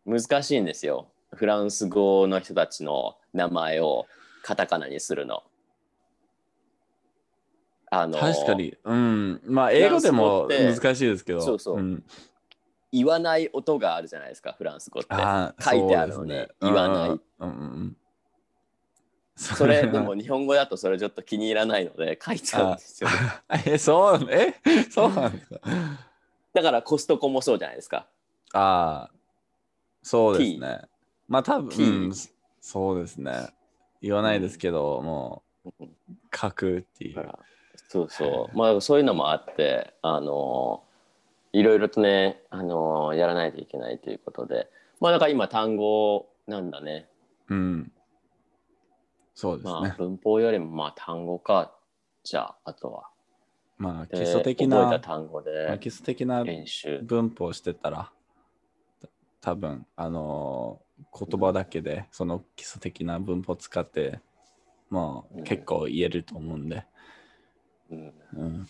[0.05, 1.07] 難しいんですよ。
[1.33, 4.07] フランス語の人たちの名前を
[4.43, 5.43] カタカナにするの。
[7.89, 8.75] あの確かに。
[8.83, 9.41] うん。
[9.45, 11.41] まあ、英語でも難しいですけど。
[11.41, 12.03] そうそうん
[12.91, 15.09] 言わない音があるじゃないですか、フランス語って。
[15.63, 17.09] 書いてあるのにね言わない。
[17.09, 17.47] うんうんう
[17.83, 17.97] ん。
[19.35, 23.15] それでも日本語だとそれちょっと気に入らないので書いちゃうんですよね。
[23.65, 24.53] え、そう、え、
[24.91, 25.59] そうなんですか？
[26.53, 28.05] だからコストコもそうじゃないですか。
[28.53, 29.11] ああ、
[30.03, 30.81] そうですね。
[31.27, 32.13] まあ、多分、T うん
[32.59, 33.49] そうですね。
[34.01, 35.71] 言わないですけど、もう、
[36.35, 37.31] 書くっていう。
[37.87, 38.57] そうそう。
[38.57, 40.83] まあそういうのもあって、あの
[41.53, 44.69] いろいろとね、あのやらないといけないということで。
[44.99, 47.07] まあだから今単語なんだね。
[47.49, 47.91] うん。
[49.33, 49.73] そうですね。
[49.73, 51.73] まあ文法よりもまあ単語か。
[52.23, 53.09] じゃあ、あとは。
[53.77, 56.99] まあ、基で礎的覚えたな、単語まあで基礎的な練習。
[57.01, 58.11] 文法してたら、
[59.01, 59.09] た
[59.41, 60.91] 多分あのー
[61.27, 64.19] 言葉だけで、その基礎的な文法使って、
[64.91, 66.85] まあ、うん結構言えると思うんで。
[67.89, 68.67] うんうん。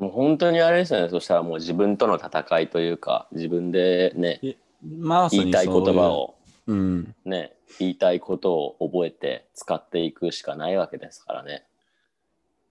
[0.00, 1.08] もう本当にあれですよね。
[1.10, 4.40] そしたらもう自分との戦いというか、自分でね、
[4.82, 6.08] まさ言いたい言葉。
[6.08, 6.34] を
[6.66, 7.14] うん。
[7.24, 11.64] ね、言いたいことを覚えて使っていくしかないわけですからね。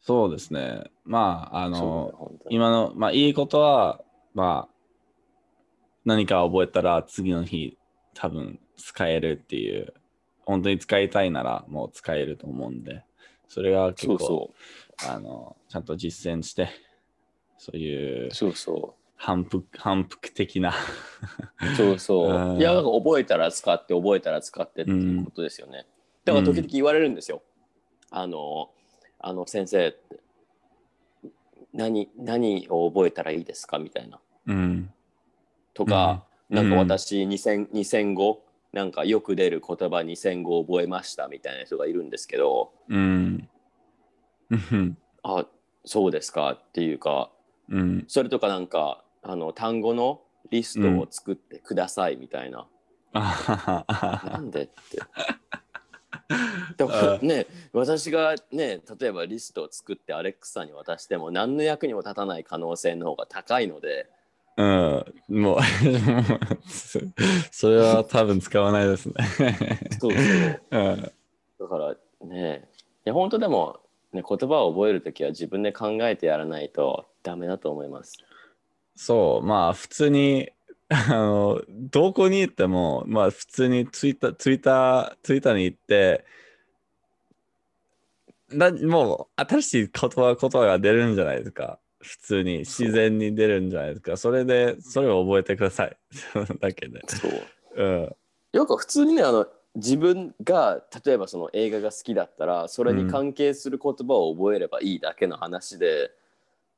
[0.02, 0.86] そうですね。
[1.04, 4.02] まあ、あの、本当に今の、まあ、いいことは、
[4.34, 4.76] まあ、
[6.06, 7.78] 何か覚えたら次の日、
[8.16, 9.94] 多分使えるっていう、
[10.46, 13.04] 本当に使いたいならもう使えると思うんで、
[13.50, 14.52] それが結構、そ
[15.00, 16.70] うそあの、ちゃんと実践して、
[17.60, 18.34] そういうう。
[18.34, 20.74] そうそ反復、反復的な、
[21.62, 21.76] う。
[21.76, 22.56] そうそう う。
[22.56, 25.86] んいや、なんか覚えたら使って、覚えたら使ってっていうことですよね。
[26.24, 27.44] だから時々言われるんですよ。
[28.10, 28.72] あの、
[29.20, 30.20] あの先生って、
[31.74, 34.20] 何、何を覚えたらいいですかみたいな。
[34.48, 34.94] うん。
[35.74, 38.44] とか、うんなんか私2000、2000語、
[38.74, 43.48] なんかよく出る言葉2000語覚えましたみたいな人がいるんですけど、うん。
[44.50, 44.98] うん。
[45.22, 45.46] あ、
[45.86, 47.30] そうですかっていうか、
[47.70, 48.06] うん。
[48.08, 52.68] それとかなんかあの単語のリストを作ってくださいみたいな。
[53.14, 54.74] あははなはんでって。
[56.78, 56.92] でも
[57.22, 64.10] ね私がね例えばリストを作ってアレックスさんに渡しても何の役にも立たない可能性の方が高いので
[64.60, 65.60] うん、もう、
[66.70, 67.00] そ
[67.50, 69.14] それは多分使わないですね。
[70.02, 71.96] そうそううん、だから
[72.28, 72.68] ね
[73.06, 73.80] いや本当でも、
[74.14, 78.18] ね、言葉を覚えるときは自分で考えてやらないとダメだと思います。
[78.96, 80.50] そう、まあ普通に、
[80.90, 86.26] あの、どこに行っても、まあ普通にツイッター、ツイッター、ツイッターに行って、
[88.50, 91.80] なもう新しい言葉、言葉が出るんじゃないですか。
[92.00, 94.18] 普通に自然に出るんじゃないですか。
[94.18, 95.98] それで、それを覚えてください。
[96.60, 97.02] だけで。
[97.08, 97.32] そう
[97.76, 98.16] うん。
[98.54, 106.12] よく普通にねあの自分が例えばその映画が好きだったらそれに関係する言葉を覚えればいいだけの話で、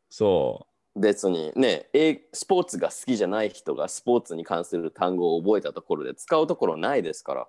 [0.10, 7.48] そ別にねえスポーツが好きじゃない人がスポーツに関する単語を覚えたところで使うところないですからう、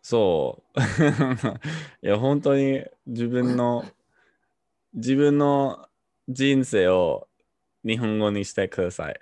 [0.00, 0.80] そう。
[2.06, 3.84] いや、本当に自分の、
[4.92, 5.88] 自分の
[6.28, 7.26] 人生を
[7.84, 9.20] 日本語にしてください。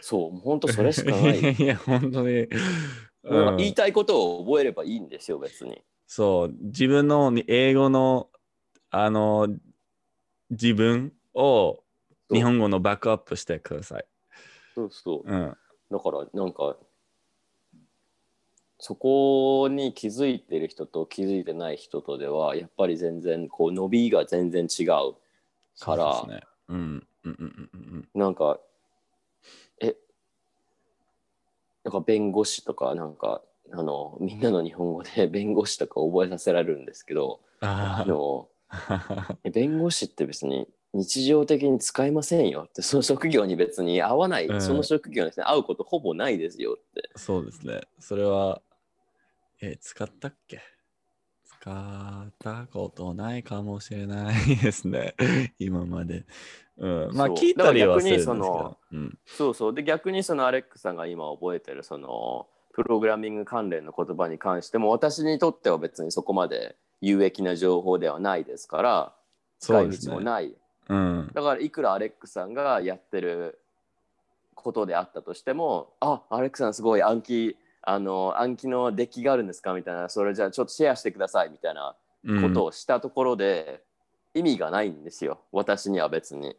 [0.00, 2.48] そう本当それしかない いや、本当に。
[3.26, 8.30] うん言いたいことを覚えればいいんですよ別にそう、自分の英語の、
[8.90, 9.48] あの、
[10.50, 11.82] 自分を
[12.32, 14.04] 日本語のバックアップしてください。
[14.74, 15.56] そうそううん。
[15.90, 16.76] だからなんか
[18.78, 25.14] そこに気づいてる人と気づいてない人とではやっぱり全然こう伸びが全然違う
[25.80, 26.40] からね。
[26.68, 26.76] うん。
[26.78, 28.60] うんうんうんうんなんか
[29.80, 29.96] え
[31.86, 38.48] なんか弁護士とかなんかあのみんなの日本語で 弁護士とか覚えさせられるんですけどああの
[39.44, 47.82] え弁護士って別に日常的に使いませんよってその職業に別に合わない、うんその職業に会うことほぼないですよってそうですね。
[48.00, 48.60] それは、
[49.60, 50.60] え、使ったっけ？
[51.44, 55.14] 使ったことないかもしれないですね。
[55.60, 56.24] 今まで。
[56.78, 57.36] うん、まあそう。
[57.36, 58.78] 聞いたりはするんですけだかどの。
[58.92, 59.74] うん、そうそう。
[59.74, 69.12] で逆にそのアレックさんが今覚えてるそのプログラミング関連の言葉に関しても私にとっては別にそこまで有益な情報ではないですから
[69.58, 70.54] 使い道もない、
[70.88, 71.30] うん。
[71.32, 73.58] だからいくらアレックスさんがやってる
[74.54, 83.80] ことであったとしてもあアレックスさんすごい暗記あの暗記のデッキがあるんですかみたいなそれじゃあちょっとシェアしてくださいみたいなうんことをしたところで、
[84.34, 85.40] 意味がないんですよ。
[85.52, 86.56] 私には別に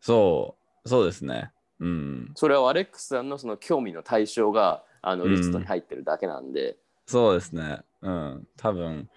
[0.00, 1.52] そう、そうですね。
[1.78, 2.32] うん。
[2.34, 6.76] それはアレックスさんのその興味の対象があのうんリストに入ってるだけなんで、
[7.06, 7.80] そうですね。
[8.02, 8.48] うん。
[8.56, 9.08] 多分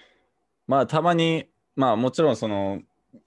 [0.68, 2.82] まあ、たまに、まあ、もちろん、その、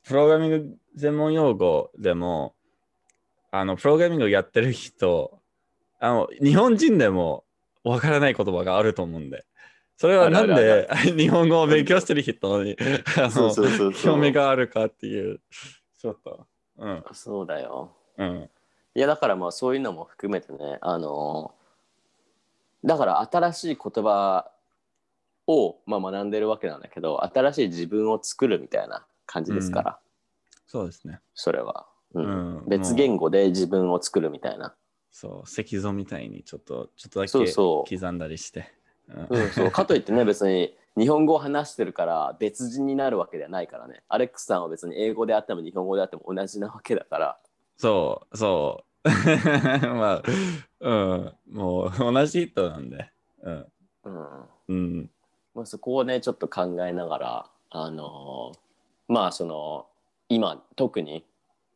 [0.04, 2.54] プログラミング専門用語でも、
[3.50, 5.40] あの、プログラミングをやってる人、
[6.00, 7.44] あの、日本人でも
[7.84, 9.44] わからない言葉があると思うんで、
[9.96, 12.76] それはなんでる 日本語を勉強してる人に、
[14.02, 15.40] 興味があるかっていう、
[15.98, 16.46] ちょっと、
[16.78, 17.92] うん、そうだよ。
[18.18, 18.50] うん、
[18.94, 21.54] いやだからまあそういうのも含めてねあの
[22.84, 24.50] だから新しい言葉
[25.46, 29.98] を、まあ、学んでるわけなんだけど新しい自分を作るみたいな感じですから、
[30.66, 31.20] そうですね。
[31.34, 32.58] それは、うん。
[32.58, 32.68] うん。
[32.68, 34.74] 別言語で自分を作るみたいな、
[35.10, 38.72] そう、石像みたいにちょっと、ちょっとだけ刻んだりして。
[39.08, 39.38] うん。
[39.38, 39.70] うん、そう。
[39.70, 47.38] かといってね別に日本語を話してるから別人になるわけではないからねアレックスさんは別に英語であっても日本語であっても同じなわけだから
[47.76, 49.08] そう、そう。
[49.08, 50.22] まあ、
[50.80, 53.10] うん、もう同じ人なんで。
[53.42, 53.66] うん。
[54.04, 55.10] うんうん。
[55.54, 58.58] まあ、そこをねちょっと考えながらあのー
[59.08, 59.86] まあその
[60.28, 61.24] 今特に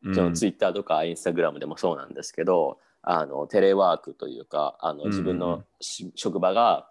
[0.04, 6.88] うんそのツイッターとかインスタグラムでもそうなんですけど、あのテレワークというかあのうん自分のし、職場が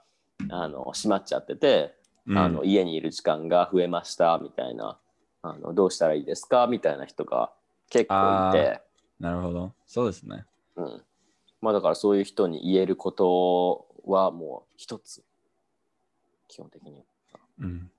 [0.49, 1.98] あの閉まっちゃってて、うん
[2.35, 4.99] あの家にいる時間が増えましたみたいな
[5.41, 7.51] あのどうしたらいいですかみたいな人が
[7.89, 8.81] 結構いて、
[9.19, 9.73] なるほど。
[9.87, 10.45] そうですね。
[10.75, 11.01] うん
[11.61, 15.23] まあ、だからそういう人に言えることはもう一つ
[16.47, 17.03] 基本的に
[17.59, 17.91] うん。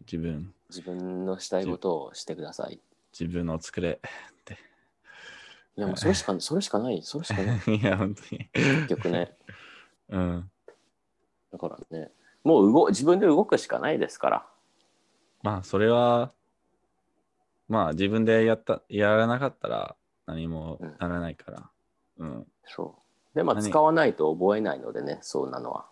[0.00, 2.80] 自分、自分のしたいことをしてください。
[3.18, 4.54] 自分を作れって。
[5.76, 8.48] いやもうそれしか それしかないそれしかないいや、本当に。
[8.52, 9.36] 結局ね。
[10.08, 10.50] うん。
[11.52, 12.10] だからね
[12.44, 14.46] もう動自分で動くしかないですから。
[15.42, 16.32] まあ、それは、
[17.68, 21.70] まあ、自分でやった、やらなかったら何もならないから。
[22.18, 22.46] うん。
[22.66, 22.96] そ
[23.34, 23.70] うでまあ何？
[23.70, 25.89] 使わないと覚えないのでねそうなのは。